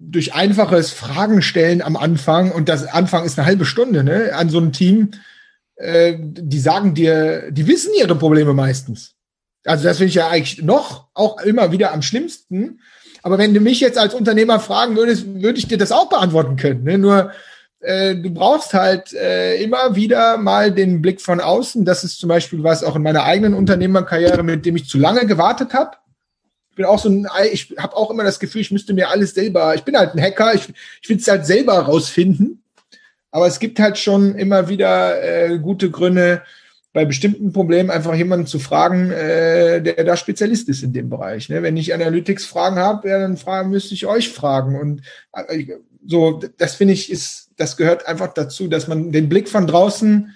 [0.00, 4.48] durch einfaches Fragen stellen am Anfang, und das Anfang ist eine halbe Stunde, ne, an
[4.48, 5.10] so einem Team,
[5.78, 9.14] äh, die sagen dir, die wissen ihre Probleme meistens.
[9.64, 12.80] Also das finde ich ja eigentlich noch auch immer wieder am schlimmsten.
[13.22, 16.56] Aber wenn du mich jetzt als Unternehmer fragen würdest, würde ich dir das auch beantworten
[16.56, 16.84] können.
[16.84, 16.98] Ne?
[16.98, 17.32] Nur
[17.80, 21.84] äh, du brauchst halt äh, immer wieder mal den Blick von außen.
[21.84, 25.26] Das ist zum Beispiel was auch in meiner eigenen Unternehmerkarriere, mit dem ich zu lange
[25.26, 25.96] gewartet habe.
[26.74, 29.74] bin auch so ein, ich habe auch immer das Gefühl, ich müsste mir alles selber,
[29.74, 30.68] ich bin halt ein Hacker, ich,
[31.02, 32.62] ich will es halt selber rausfinden.
[33.30, 36.42] Aber es gibt halt schon immer wieder äh, gute Gründe,
[36.92, 41.48] bei bestimmten Problemen einfach jemanden zu fragen, äh, der da Spezialist ist in dem Bereich.
[41.48, 41.62] Ne?
[41.62, 44.78] Wenn ich Analytics-Fragen habe, ja, dann fragen, müsste ich euch fragen.
[44.78, 45.02] Und
[45.32, 45.66] äh,
[46.04, 50.34] so, das finde ich, ist, das gehört einfach dazu, dass man den Blick von draußen,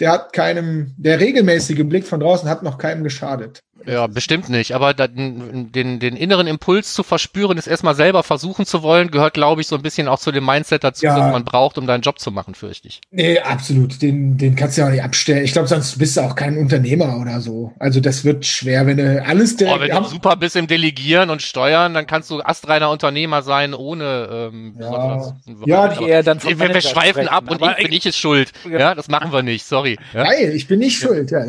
[0.00, 3.60] der hat keinem, der regelmäßige Blick von draußen hat noch keinem geschadet.
[3.86, 4.74] Ja, bestimmt nicht.
[4.74, 9.34] Aber den, den, den inneren Impuls zu verspüren, es erstmal selber versuchen zu wollen, gehört,
[9.34, 11.18] glaube ich, so ein bisschen auch zu dem Mindset dazu, ja.
[11.18, 13.00] das man braucht, um deinen Job zu machen, fürchte ich.
[13.10, 14.02] Nee, absolut.
[14.02, 15.44] Den, den kannst du ja auch nicht abstellen.
[15.44, 17.72] Ich glaube, sonst bist du auch kein Unternehmer oder so.
[17.78, 19.74] Also das wird schwer, wenn du alles der.
[19.74, 23.74] Oh, wenn du super bist im Delegieren und Steuern, dann kannst du astreiner Unternehmer sein,
[23.74, 25.34] ohne ähm, ja.
[25.66, 28.52] ja, die eher dann wir, wir schweifen ab und ich bin ich es schuld.
[28.70, 29.98] Ja, das machen wir nicht, sorry.
[30.12, 30.24] Ja?
[30.24, 31.30] Geil, ich bin nicht schuld.
[31.30, 31.44] Ja,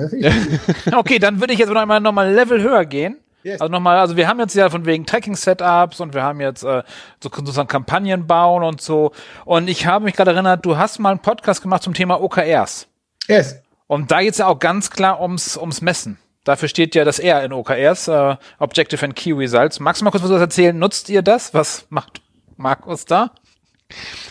[0.97, 3.17] okay, dann würde ich jetzt noch einmal nochmal ein Level höher gehen.
[3.43, 3.59] Yes.
[3.59, 6.84] Also nochmal, also wir haben jetzt ja von wegen Tracking-Setups und wir haben jetzt äh,
[7.22, 9.13] so sozusagen Kampagnen bauen und so.
[9.45, 12.88] Und ich habe mich gerade erinnert, du hast mal einen Podcast gemacht zum Thema OKRs.
[13.28, 13.61] Yes.
[13.88, 16.19] Und da geht es ja auch ganz klar ums, ums Messen.
[16.43, 19.80] Dafür steht ja das R in OKRs, äh, Objective and Key Results.
[19.80, 20.78] Magst du mal kurz was erzählen?
[20.78, 21.53] Nutzt ihr das?
[21.53, 22.22] Was macht
[22.57, 23.32] Markus da?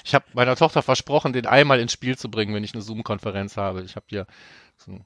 [0.04, 3.56] Ich habe meiner Tochter versprochen, den einmal ins Spiel zu bringen, wenn ich eine Zoom-Konferenz
[3.56, 3.82] habe.
[3.82, 4.26] Ich habe hier
[4.76, 5.04] so ein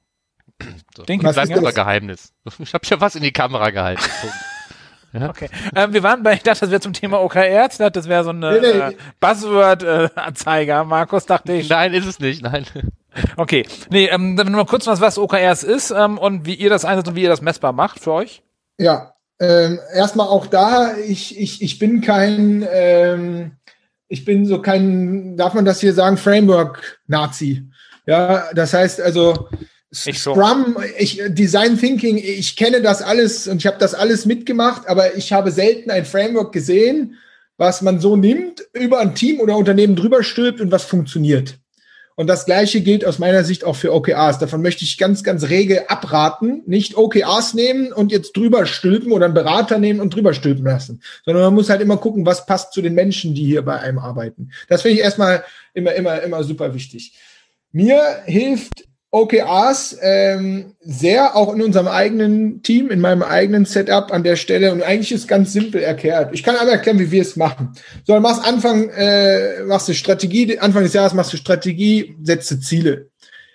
[0.95, 1.03] so.
[1.03, 2.33] Denke, das ist unser Geheimnis.
[2.59, 4.03] Ich habe ja was in die Kamera gehalten.
[5.13, 5.29] Ja.
[5.29, 5.49] Okay.
[5.73, 7.67] Ähm, wir waren bei, ich dachte, das wäre zum Thema OKR.
[7.71, 8.67] Ich dachte, das wäre so ein nee, nee.
[8.67, 10.81] äh, Buzzword-Anzeiger.
[10.81, 11.69] Äh, Markus, dachte ich.
[11.69, 12.65] Nein, ist es nicht, nein.
[13.37, 13.65] Okay.
[13.89, 17.07] Nee, ähm, dann nur kurz was, was OKRs ist ähm, und wie ihr das einsetzt
[17.07, 18.43] und wie ihr das messbar macht für euch.
[18.77, 23.53] Ja, ähm, erstmal auch da, ich, ich, ich bin kein, ähm,
[24.09, 27.69] ich bin so kein, darf man das hier sagen, Framework-Nazi.
[28.05, 29.47] Ja, das heißt also,
[30.05, 34.87] ich Scrum, ich, Design Thinking, ich kenne das alles und ich habe das alles mitgemacht,
[34.87, 37.17] aber ich habe selten ein Framework gesehen,
[37.57, 41.57] was man so nimmt, über ein Team oder Unternehmen drüber stülpt und was funktioniert.
[42.17, 44.39] Und das Gleiche gilt aus meiner Sicht auch für OKRs.
[44.39, 46.63] Davon möchte ich ganz, ganz rege abraten.
[46.65, 51.01] Nicht OKRs nehmen und jetzt drüber stülpen oder einen Berater nehmen und drüber stülpen lassen,
[51.25, 53.99] sondern man muss halt immer gucken, was passt zu den Menschen, die hier bei einem
[53.99, 54.51] arbeiten.
[54.69, 55.43] Das finde ich erstmal
[55.73, 57.13] immer, immer, immer super wichtig.
[57.73, 58.85] Mir hilft
[59.15, 64.73] OKRs ähm, sehr, auch in unserem eigenen Team, in meinem eigenen Setup an der Stelle.
[64.73, 66.33] Und eigentlich ist ganz simpel erklärt.
[66.33, 67.71] Ich kann einmal erklären, wie wir es machen.
[68.03, 72.59] So, dann machst Anfang, äh, machst du Strategie, Anfang des Jahres machst du Strategie, setze
[72.59, 73.07] Ziele.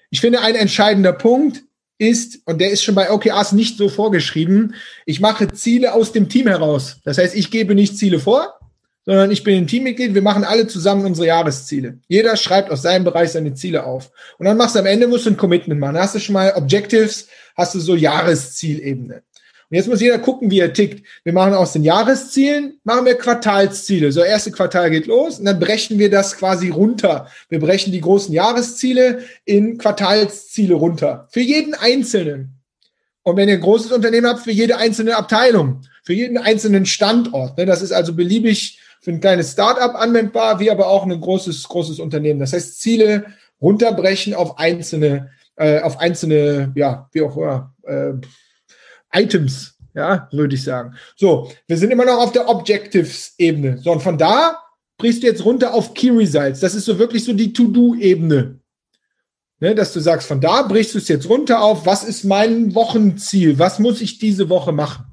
[0.09, 1.63] Ich finde, ein entscheidender Punkt
[1.99, 6.31] ist, und der ist schon bei OKRs nicht so vorgeschrieben, ich mache Ziele aus dem
[6.31, 7.01] Team heraus.
[7.05, 8.60] Das heißt, ich gebe nicht Ziele vor,
[9.11, 10.15] sondern ich bin ein Teammitglied.
[10.15, 11.99] Wir machen alle zusammen unsere Jahresziele.
[12.07, 14.13] Jeder schreibt aus seinem Bereich seine Ziele auf.
[14.39, 15.95] Und dann machst du am Ende musst du ein Commitment machen.
[15.95, 19.15] Dann hast du schon mal Objectives, hast du so Jahreszielebene.
[19.17, 21.05] Und jetzt muss jeder gucken, wie er tickt.
[21.25, 24.13] Wir machen aus den Jahreszielen, machen wir Quartalsziele.
[24.13, 27.27] So, erste Quartal geht los und dann brechen wir das quasi runter.
[27.49, 31.27] Wir brechen die großen Jahresziele in Quartalsziele runter.
[31.33, 32.61] Für jeden Einzelnen.
[33.25, 37.59] Und wenn ihr ein großes Unternehmen habt, für jede einzelne Abteilung, für jeden einzelnen Standort.
[37.59, 37.67] Ne?
[37.67, 41.99] Das ist also beliebig für ein kleines Startup anwendbar, wie aber auch ein großes, großes
[41.99, 42.39] Unternehmen.
[42.39, 43.27] Das heißt, Ziele
[43.61, 48.13] runterbrechen auf einzelne, äh, auf einzelne, ja, wie auch immer, äh,
[49.13, 50.95] Items, ja, würde ich sagen.
[51.17, 53.79] So, wir sind immer noch auf der Objectives-Ebene.
[53.79, 54.63] So, und von da
[54.99, 56.61] brichst du jetzt runter auf Key Results.
[56.61, 58.61] Das ist so wirklich so die To-Do-Ebene.
[59.63, 62.75] Ne, dass du sagst, von da brichst du es jetzt runter auf, was ist mein
[62.75, 63.59] Wochenziel?
[63.59, 65.05] Was muss ich diese Woche machen?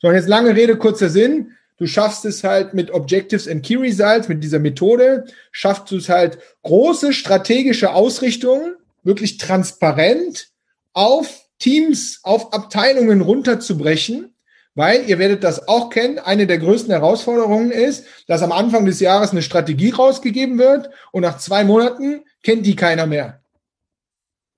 [0.00, 1.52] So, und jetzt lange Rede, kurzer Sinn.
[1.84, 6.08] Du schaffst es halt mit Objectives and Key Results, mit dieser Methode, schaffst du es
[6.08, 10.48] halt große strategische Ausrichtungen, wirklich transparent
[10.94, 14.34] auf Teams, auf Abteilungen runterzubrechen,
[14.74, 16.18] weil ihr werdet das auch kennen.
[16.18, 21.20] Eine der größten Herausforderungen ist, dass am Anfang des Jahres eine Strategie rausgegeben wird und
[21.20, 23.42] nach zwei Monaten kennt die keiner mehr.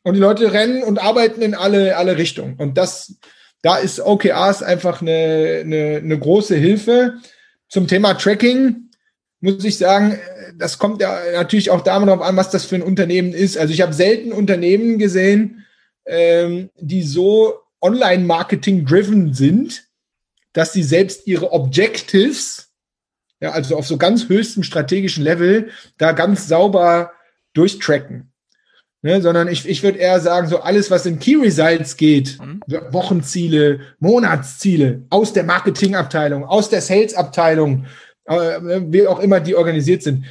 [0.05, 2.55] Und die Leute rennen und arbeiten in alle, alle Richtungen.
[2.57, 3.17] Und das
[3.67, 7.15] da ist OKRs einfach eine, eine, eine große Hilfe.
[7.69, 8.91] Zum Thema Tracking
[9.41, 10.21] muss ich sagen,
[10.57, 13.59] das kommt ja natürlich auch darauf an, was das für ein Unternehmen ist.
[13.59, 15.67] Also ich habe selten Unternehmen gesehen,
[16.05, 19.89] ähm, die so Online-Marketing-driven sind,
[20.53, 22.69] dass sie selbst ihre Objectives,
[23.41, 27.11] ja, also auf so ganz höchstem strategischen Level, da ganz sauber
[27.53, 28.31] durchtracken.
[29.07, 32.61] Ne, sondern ich, ich würde eher sagen, so alles, was in Key Results geht, mhm.
[32.91, 37.87] Wochenziele, Monatsziele, aus der Marketingabteilung, aus der Salesabteilung,
[38.25, 40.25] äh, wie auch immer die organisiert sind,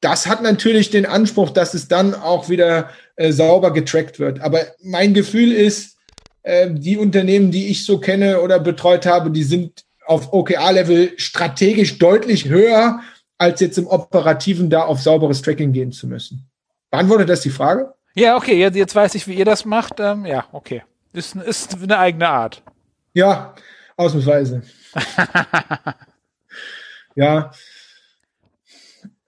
[0.00, 4.40] das hat natürlich den Anspruch, dass es dann auch wieder äh, sauber getrackt wird.
[4.40, 5.98] Aber mein Gefühl ist,
[6.42, 11.98] äh, die Unternehmen, die ich so kenne oder betreut habe, die sind auf OKR-Level strategisch
[11.98, 13.00] deutlich höher,
[13.36, 16.48] als jetzt im Operativen da auf sauberes Tracking gehen zu müssen.
[16.90, 17.92] Beantwortet das die Frage?
[18.14, 19.94] Ja, okay, jetzt, jetzt weiß ich, wie ihr das macht.
[19.98, 20.82] Ähm, ja, okay.
[21.12, 22.62] Ist, ist eine eigene Art.
[23.14, 23.54] Ja,
[23.96, 24.62] ausnahmsweise.
[27.14, 27.50] ja.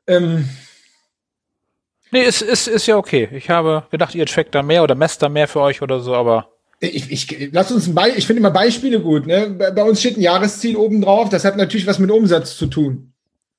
[0.07, 0.49] Ähm,
[2.11, 3.29] nee, ist, ist, ist ja okay.
[3.33, 6.15] Ich habe gedacht, ihr trackt da mehr oder messt da mehr für euch oder so,
[6.15, 6.51] aber.
[6.81, 9.27] Ich, ich, lass uns ein Be ich finde immer Beispiele gut.
[9.27, 9.55] Ne?
[9.59, 11.31] Bei, bei uns steht ein Jahresziel oben drauf.
[11.31, 13.14] Das hat natürlich was mit Umsatz zu tun.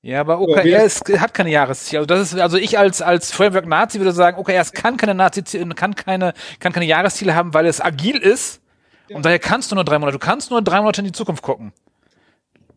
[0.05, 2.01] Ja, aber OKR ist, hat keine Jahresziele.
[2.01, 5.41] Also das ist, also ich als als Framework Nazi würde sagen, OKR kann keine Nazi
[5.73, 8.61] kann keine kann keine Jahresziele haben, weil es agil ist.
[9.09, 10.19] Und daher kannst du nur drei Monate.
[10.19, 11.73] Du kannst nur drei Monate in die Zukunft gucken.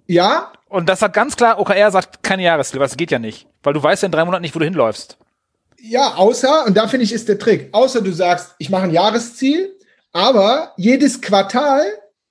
[0.06, 0.54] Ja.
[0.70, 3.46] Und das sagt ganz klar, OKR sagt keine Jahresziele, weil das geht ja nicht.
[3.62, 5.18] Weil du weißt ja in drei Monaten nicht, wo du hinläufst.
[5.82, 8.90] Ja, außer, und da finde ich, ist der Trick, außer du sagst, ich mache ein
[8.90, 9.76] Jahresziel,
[10.12, 11.84] aber jedes Quartal,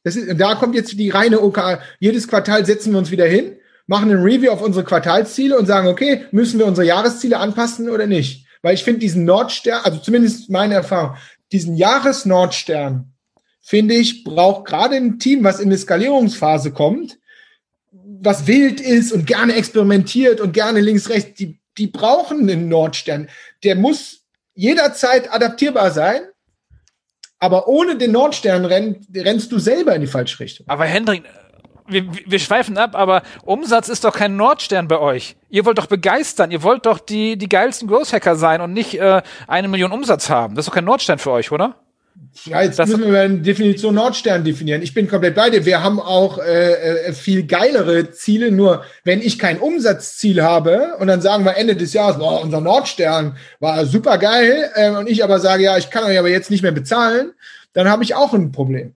[0.03, 3.57] das ist, da kommt jetzt die reine OKR, jedes Quartal setzen wir uns wieder hin
[3.87, 8.05] machen ein Review auf unsere Quartalsziele und sagen, okay, müssen wir unsere Jahresziele anpassen oder
[8.05, 8.45] nicht?
[8.61, 11.15] Weil ich finde diesen Nordstern, also zumindest meine Erfahrung,
[11.51, 13.13] diesen Jahresnordstern,
[13.61, 17.17] finde ich, braucht gerade ein Team, was in eine Skalierungsphase kommt,
[17.91, 23.29] was wild ist und gerne experimentiert und gerne links, rechts, die, die brauchen einen Nordstern.
[23.63, 24.23] Der muss
[24.53, 26.21] jederzeit adaptierbar sein,
[27.39, 30.67] aber ohne den Nordstern renn, rennst du selber in die falsche Richtung.
[30.67, 31.23] Aber Hendrik,
[31.87, 35.35] wir, wir schweifen ab, aber Umsatz ist doch kein Nordstern bei euch.
[35.49, 38.99] Ihr wollt doch begeistern, ihr wollt doch die, die geilsten Growth Hacker sein und nicht
[38.99, 40.55] äh, eine Million Umsatz haben.
[40.55, 41.75] Das ist doch kein Nordstern für euch, oder?
[42.45, 44.81] Ja, jetzt das müssen wir eine Definition Nordstern definieren.
[44.81, 45.65] Ich bin komplett bei dir.
[45.65, 48.51] Wir haben auch äh, äh, viel geilere Ziele.
[48.51, 52.61] Nur wenn ich kein Umsatzziel habe und dann sagen wir Ende des Jahres, boah, unser
[52.61, 56.51] Nordstern war super geil äh, und ich aber sage, ja, ich kann euch aber jetzt
[56.51, 57.33] nicht mehr bezahlen,
[57.73, 58.95] dann habe ich auch ein Problem.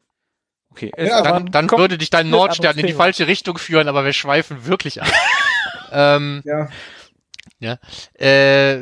[0.71, 4.13] Okay, ja, dann, dann würde dich dein Nordstern in die falsche Richtung führen, aber wir
[4.13, 5.11] schweifen wirklich ab.
[5.91, 6.69] ähm, ja.
[7.59, 7.77] Ja.
[8.13, 8.77] Äh,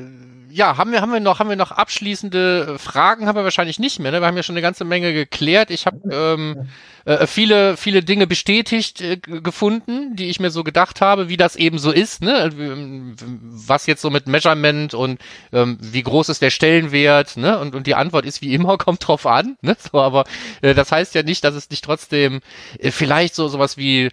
[0.52, 3.28] ja, haben wir, haben wir noch, haben wir noch abschließende Fragen?
[3.28, 4.12] Haben wir wahrscheinlich nicht mehr.
[4.12, 4.22] Ne?
[4.22, 5.72] Wir haben ja schon eine ganze Menge geklärt.
[5.72, 6.70] Ich habe ähm,
[7.06, 11.56] äh, viele, viele Dinge bestätigt äh, gefunden, die ich mir so gedacht habe, wie das
[11.56, 12.22] eben so ist.
[12.22, 13.16] Ne?
[13.16, 15.20] Was jetzt so mit Measurement und
[15.52, 17.38] ähm, wie groß ist der Stellenwert?
[17.38, 17.60] Ne?
[17.60, 19.58] Und, und die Antwort ist wie immer, kommt drauf an.
[19.62, 19.76] Ne?
[19.91, 20.26] So, aber
[20.62, 22.41] äh, das heißt ja nicht, dass es nicht trotzdem
[22.80, 24.10] äh, vielleicht so sowas wie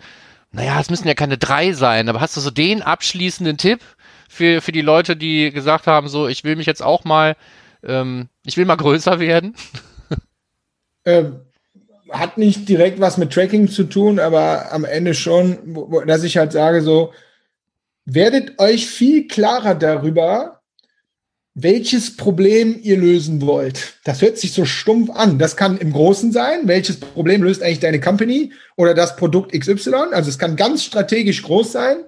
[0.52, 3.80] naja, es müssen ja keine drei sein, aber hast du so den abschließenden Tipp?
[4.36, 7.36] Für, für die Leute, die gesagt haben, so, ich will mich jetzt auch mal,
[7.82, 9.54] ähm, ich will mal größer werden?
[11.08, 11.36] Ähm,
[12.10, 16.36] hat nicht direkt was mit Tracking zu tun, aber am Ende schon, wo, dass ich
[16.36, 17.12] halt sage, so,
[18.04, 20.62] werdet euch viel klarer darüber,
[21.54, 24.00] welches Problem ihr lösen wollt.
[24.02, 25.38] Das hört sich so stumpf an.
[25.38, 26.62] Das kann im Großen sein.
[26.64, 30.10] Welches Problem löst eigentlich deine Company oder das Produkt XY?
[30.10, 31.98] Also es kann ganz strategisch groß sein.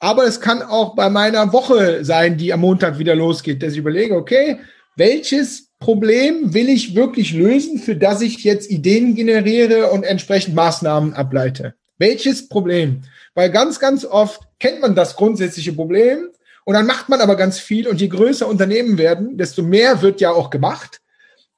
[0.00, 3.78] Aber es kann auch bei meiner Woche sein, die am Montag wieder losgeht, dass ich
[3.78, 4.58] überlege, okay,
[4.96, 11.12] welches Problem will ich wirklich lösen, für das ich jetzt Ideen generiere und entsprechend Maßnahmen
[11.12, 11.74] ableite?
[11.98, 13.02] Welches Problem?
[13.34, 16.28] Weil ganz, ganz oft kennt man das grundsätzliche Problem
[16.64, 20.20] und dann macht man aber ganz viel und je größer Unternehmen werden, desto mehr wird
[20.22, 21.00] ja auch gemacht.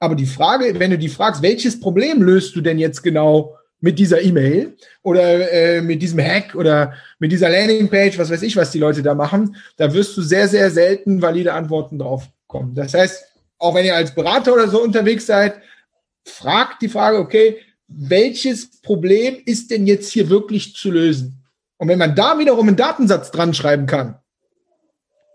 [0.01, 3.99] Aber die Frage, wenn du die fragst, welches Problem löst du denn jetzt genau mit
[3.99, 8.71] dieser E-Mail oder äh, mit diesem Hack oder mit dieser Landingpage, was weiß ich, was
[8.71, 12.75] die Leute da machen, da wirst du sehr, sehr selten valide Antworten drauf kommen.
[12.75, 13.25] Das heißt,
[13.59, 15.57] auch wenn ihr als Berater oder so unterwegs seid,
[16.25, 17.59] fragt die Frage, okay,
[17.89, 21.45] welches Problem ist denn jetzt hier wirklich zu lösen?
[21.77, 24.17] Und wenn man da wiederum einen Datensatz dran schreiben kann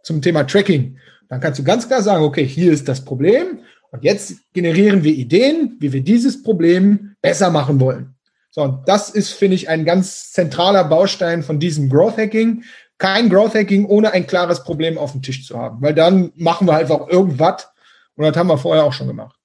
[0.04, 3.60] zum Thema Tracking, dann kannst du ganz klar sagen, okay, hier ist das Problem
[3.92, 8.17] und jetzt generieren wir Ideen, wie wir dieses Problem besser machen wollen.
[8.58, 12.64] So, und das ist, finde ich, ein ganz zentraler Baustein von diesem Growth Hacking.
[12.98, 16.66] Kein Growth Hacking ohne ein klares Problem auf dem Tisch zu haben, weil dann machen
[16.66, 17.68] wir einfach irgendwas
[18.16, 19.36] und das haben wir vorher auch schon gemacht.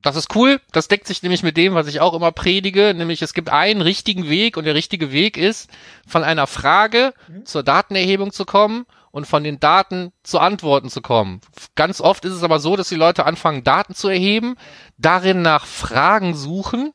[0.00, 0.58] Das ist cool.
[0.72, 3.82] Das deckt sich nämlich mit dem, was ich auch immer predige, nämlich es gibt einen
[3.82, 5.68] richtigen Weg und der richtige Weg ist,
[6.08, 7.44] von einer Frage mhm.
[7.44, 11.42] zur Datenerhebung zu kommen und von den Daten zu Antworten zu kommen.
[11.74, 14.56] Ganz oft ist es aber so, dass die Leute anfangen, Daten zu erheben,
[14.96, 16.94] darin nach Fragen suchen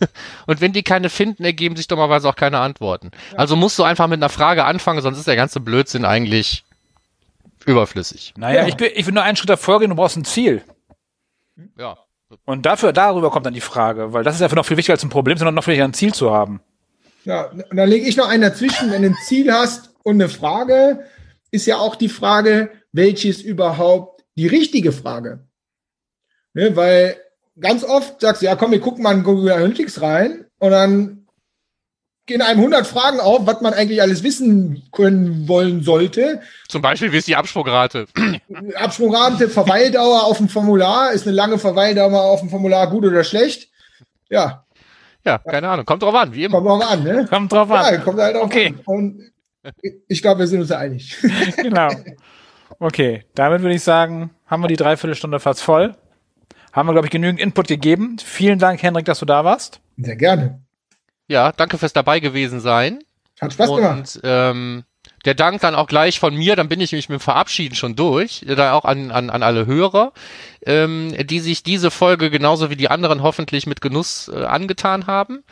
[0.46, 3.10] und wenn die keine finden, ergeben sich dummerweise auch keine Antworten.
[3.32, 3.38] Ja.
[3.38, 6.64] Also musst du einfach mit einer Frage anfangen, sonst ist der ganze Blödsinn eigentlich
[7.64, 8.34] überflüssig.
[8.36, 8.68] Naja, ja.
[8.68, 10.62] ich, bin, ich will nur einen Schritt davor gehen, du brauchst ein Ziel.
[11.78, 11.98] Ja.
[12.44, 15.02] Und dafür, darüber kommt dann die Frage, weil das ist einfach noch viel wichtiger als
[15.02, 16.60] ein Problem, sondern noch viel wichtiger ein Ziel zu haben.
[17.24, 20.28] Ja, und dann lege ich noch einen dazwischen, wenn du ein Ziel hast und eine
[20.28, 21.04] Frage,
[21.50, 25.46] ist ja auch die Frage, welches überhaupt die richtige Frage?
[26.54, 27.16] Ne, weil
[27.60, 31.26] ganz oft sagst du, ja komm, wir gucken mal in Google Analytics rein und dann
[32.26, 36.40] gehen einem 100 Fragen auf, was man eigentlich alles wissen können wollen sollte.
[36.68, 38.06] Zum Beispiel, wie ist die Absprungrate?
[38.74, 41.12] Absprungrate, Verweildauer auf dem Formular.
[41.12, 43.70] Ist eine lange Verweildauer auf dem Formular gut oder schlecht?
[44.28, 44.64] Ja.
[45.24, 45.86] Ja, keine Ahnung.
[45.86, 46.60] Kommt drauf an, wie immer.
[46.60, 47.26] Kommt drauf an, ne?
[47.30, 47.94] Kommt drauf an.
[47.94, 48.74] Ja, kommt halt drauf Okay.
[48.76, 48.80] an.
[48.86, 49.32] Und
[50.08, 51.16] ich glaube, wir sind uns einig.
[51.56, 51.90] genau.
[52.80, 55.94] Okay, damit würde ich sagen, haben wir die Dreiviertelstunde fast voll.
[56.76, 58.18] Haben wir, glaube ich, genügend Input gegeben.
[58.22, 59.80] Vielen Dank, Henrik, dass du da warst.
[59.96, 60.60] Sehr gerne.
[61.26, 62.98] Ja, danke fürs dabei gewesen sein.
[63.40, 63.98] Hat Spaß gemacht.
[63.98, 64.84] Und ähm,
[65.26, 67.96] der Dank dann auch gleich von mir, dann bin ich nämlich mit dem Verabschieden schon
[67.96, 70.12] durch, dann auch an, an, an alle Hörer,
[70.64, 75.42] ähm, die sich diese Folge genauso wie die anderen hoffentlich mit Genuss äh, angetan haben.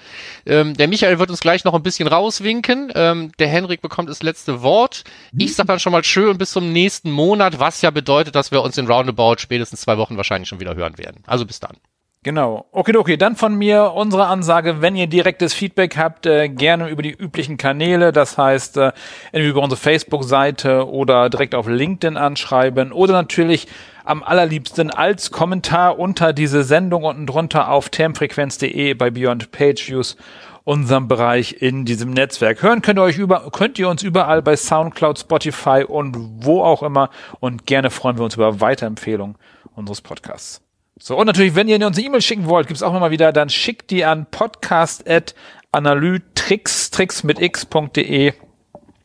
[0.46, 4.22] Ähm, der Michael wird uns gleich noch ein bisschen rauswinken, ähm, der Henrik bekommt das
[4.22, 5.04] letzte Wort.
[5.36, 8.62] Ich sag dann schon mal schön bis zum nächsten Monat, was ja bedeutet, dass wir
[8.62, 11.22] uns in Roundabout spätestens zwei Wochen wahrscheinlich schon wieder hören werden.
[11.26, 11.76] Also bis dann.
[12.24, 12.64] Genau.
[12.72, 13.18] Okay, okay.
[13.18, 17.58] Dann von mir unsere Ansage, wenn ihr direktes Feedback habt, äh, gerne über die üblichen
[17.58, 18.12] Kanäle.
[18.12, 18.92] Das heißt, äh,
[19.30, 23.68] entweder über unsere Facebook-Seite oder direkt auf LinkedIn anschreiben oder natürlich
[24.04, 30.16] am allerliebsten als Kommentar unter diese Sendung unten drunter auf termfrequenz.de bei Beyond Page Views
[30.64, 32.62] unserem Bereich in diesem Netzwerk.
[32.62, 36.82] Hören könnt ihr euch über, könnt ihr uns überall bei Soundcloud, Spotify und wo auch
[36.82, 37.10] immer
[37.40, 39.36] und gerne freuen wir uns über Weiterempfehlungen
[39.74, 40.63] unseres Podcasts.
[40.96, 43.48] So, und natürlich, wenn ihr uns eine E-Mail schicken wollt, gibt's auch immer wieder, dann
[43.48, 48.32] schickt die an podcast.analytrix, tricks mit x.de.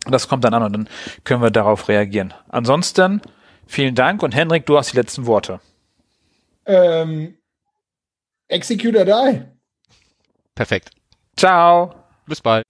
[0.06, 0.90] Das kommt dann an und dann
[1.24, 2.34] können wir darauf reagieren.
[2.48, 3.22] Ansonsten,
[3.66, 5.62] vielen Dank und Henrik, du hast die letzten Worte.
[6.66, 7.38] Ähm,
[8.48, 9.42] execute or die.
[10.54, 10.92] Perfekt.
[11.36, 11.96] Ciao.
[12.28, 12.64] Bis bald.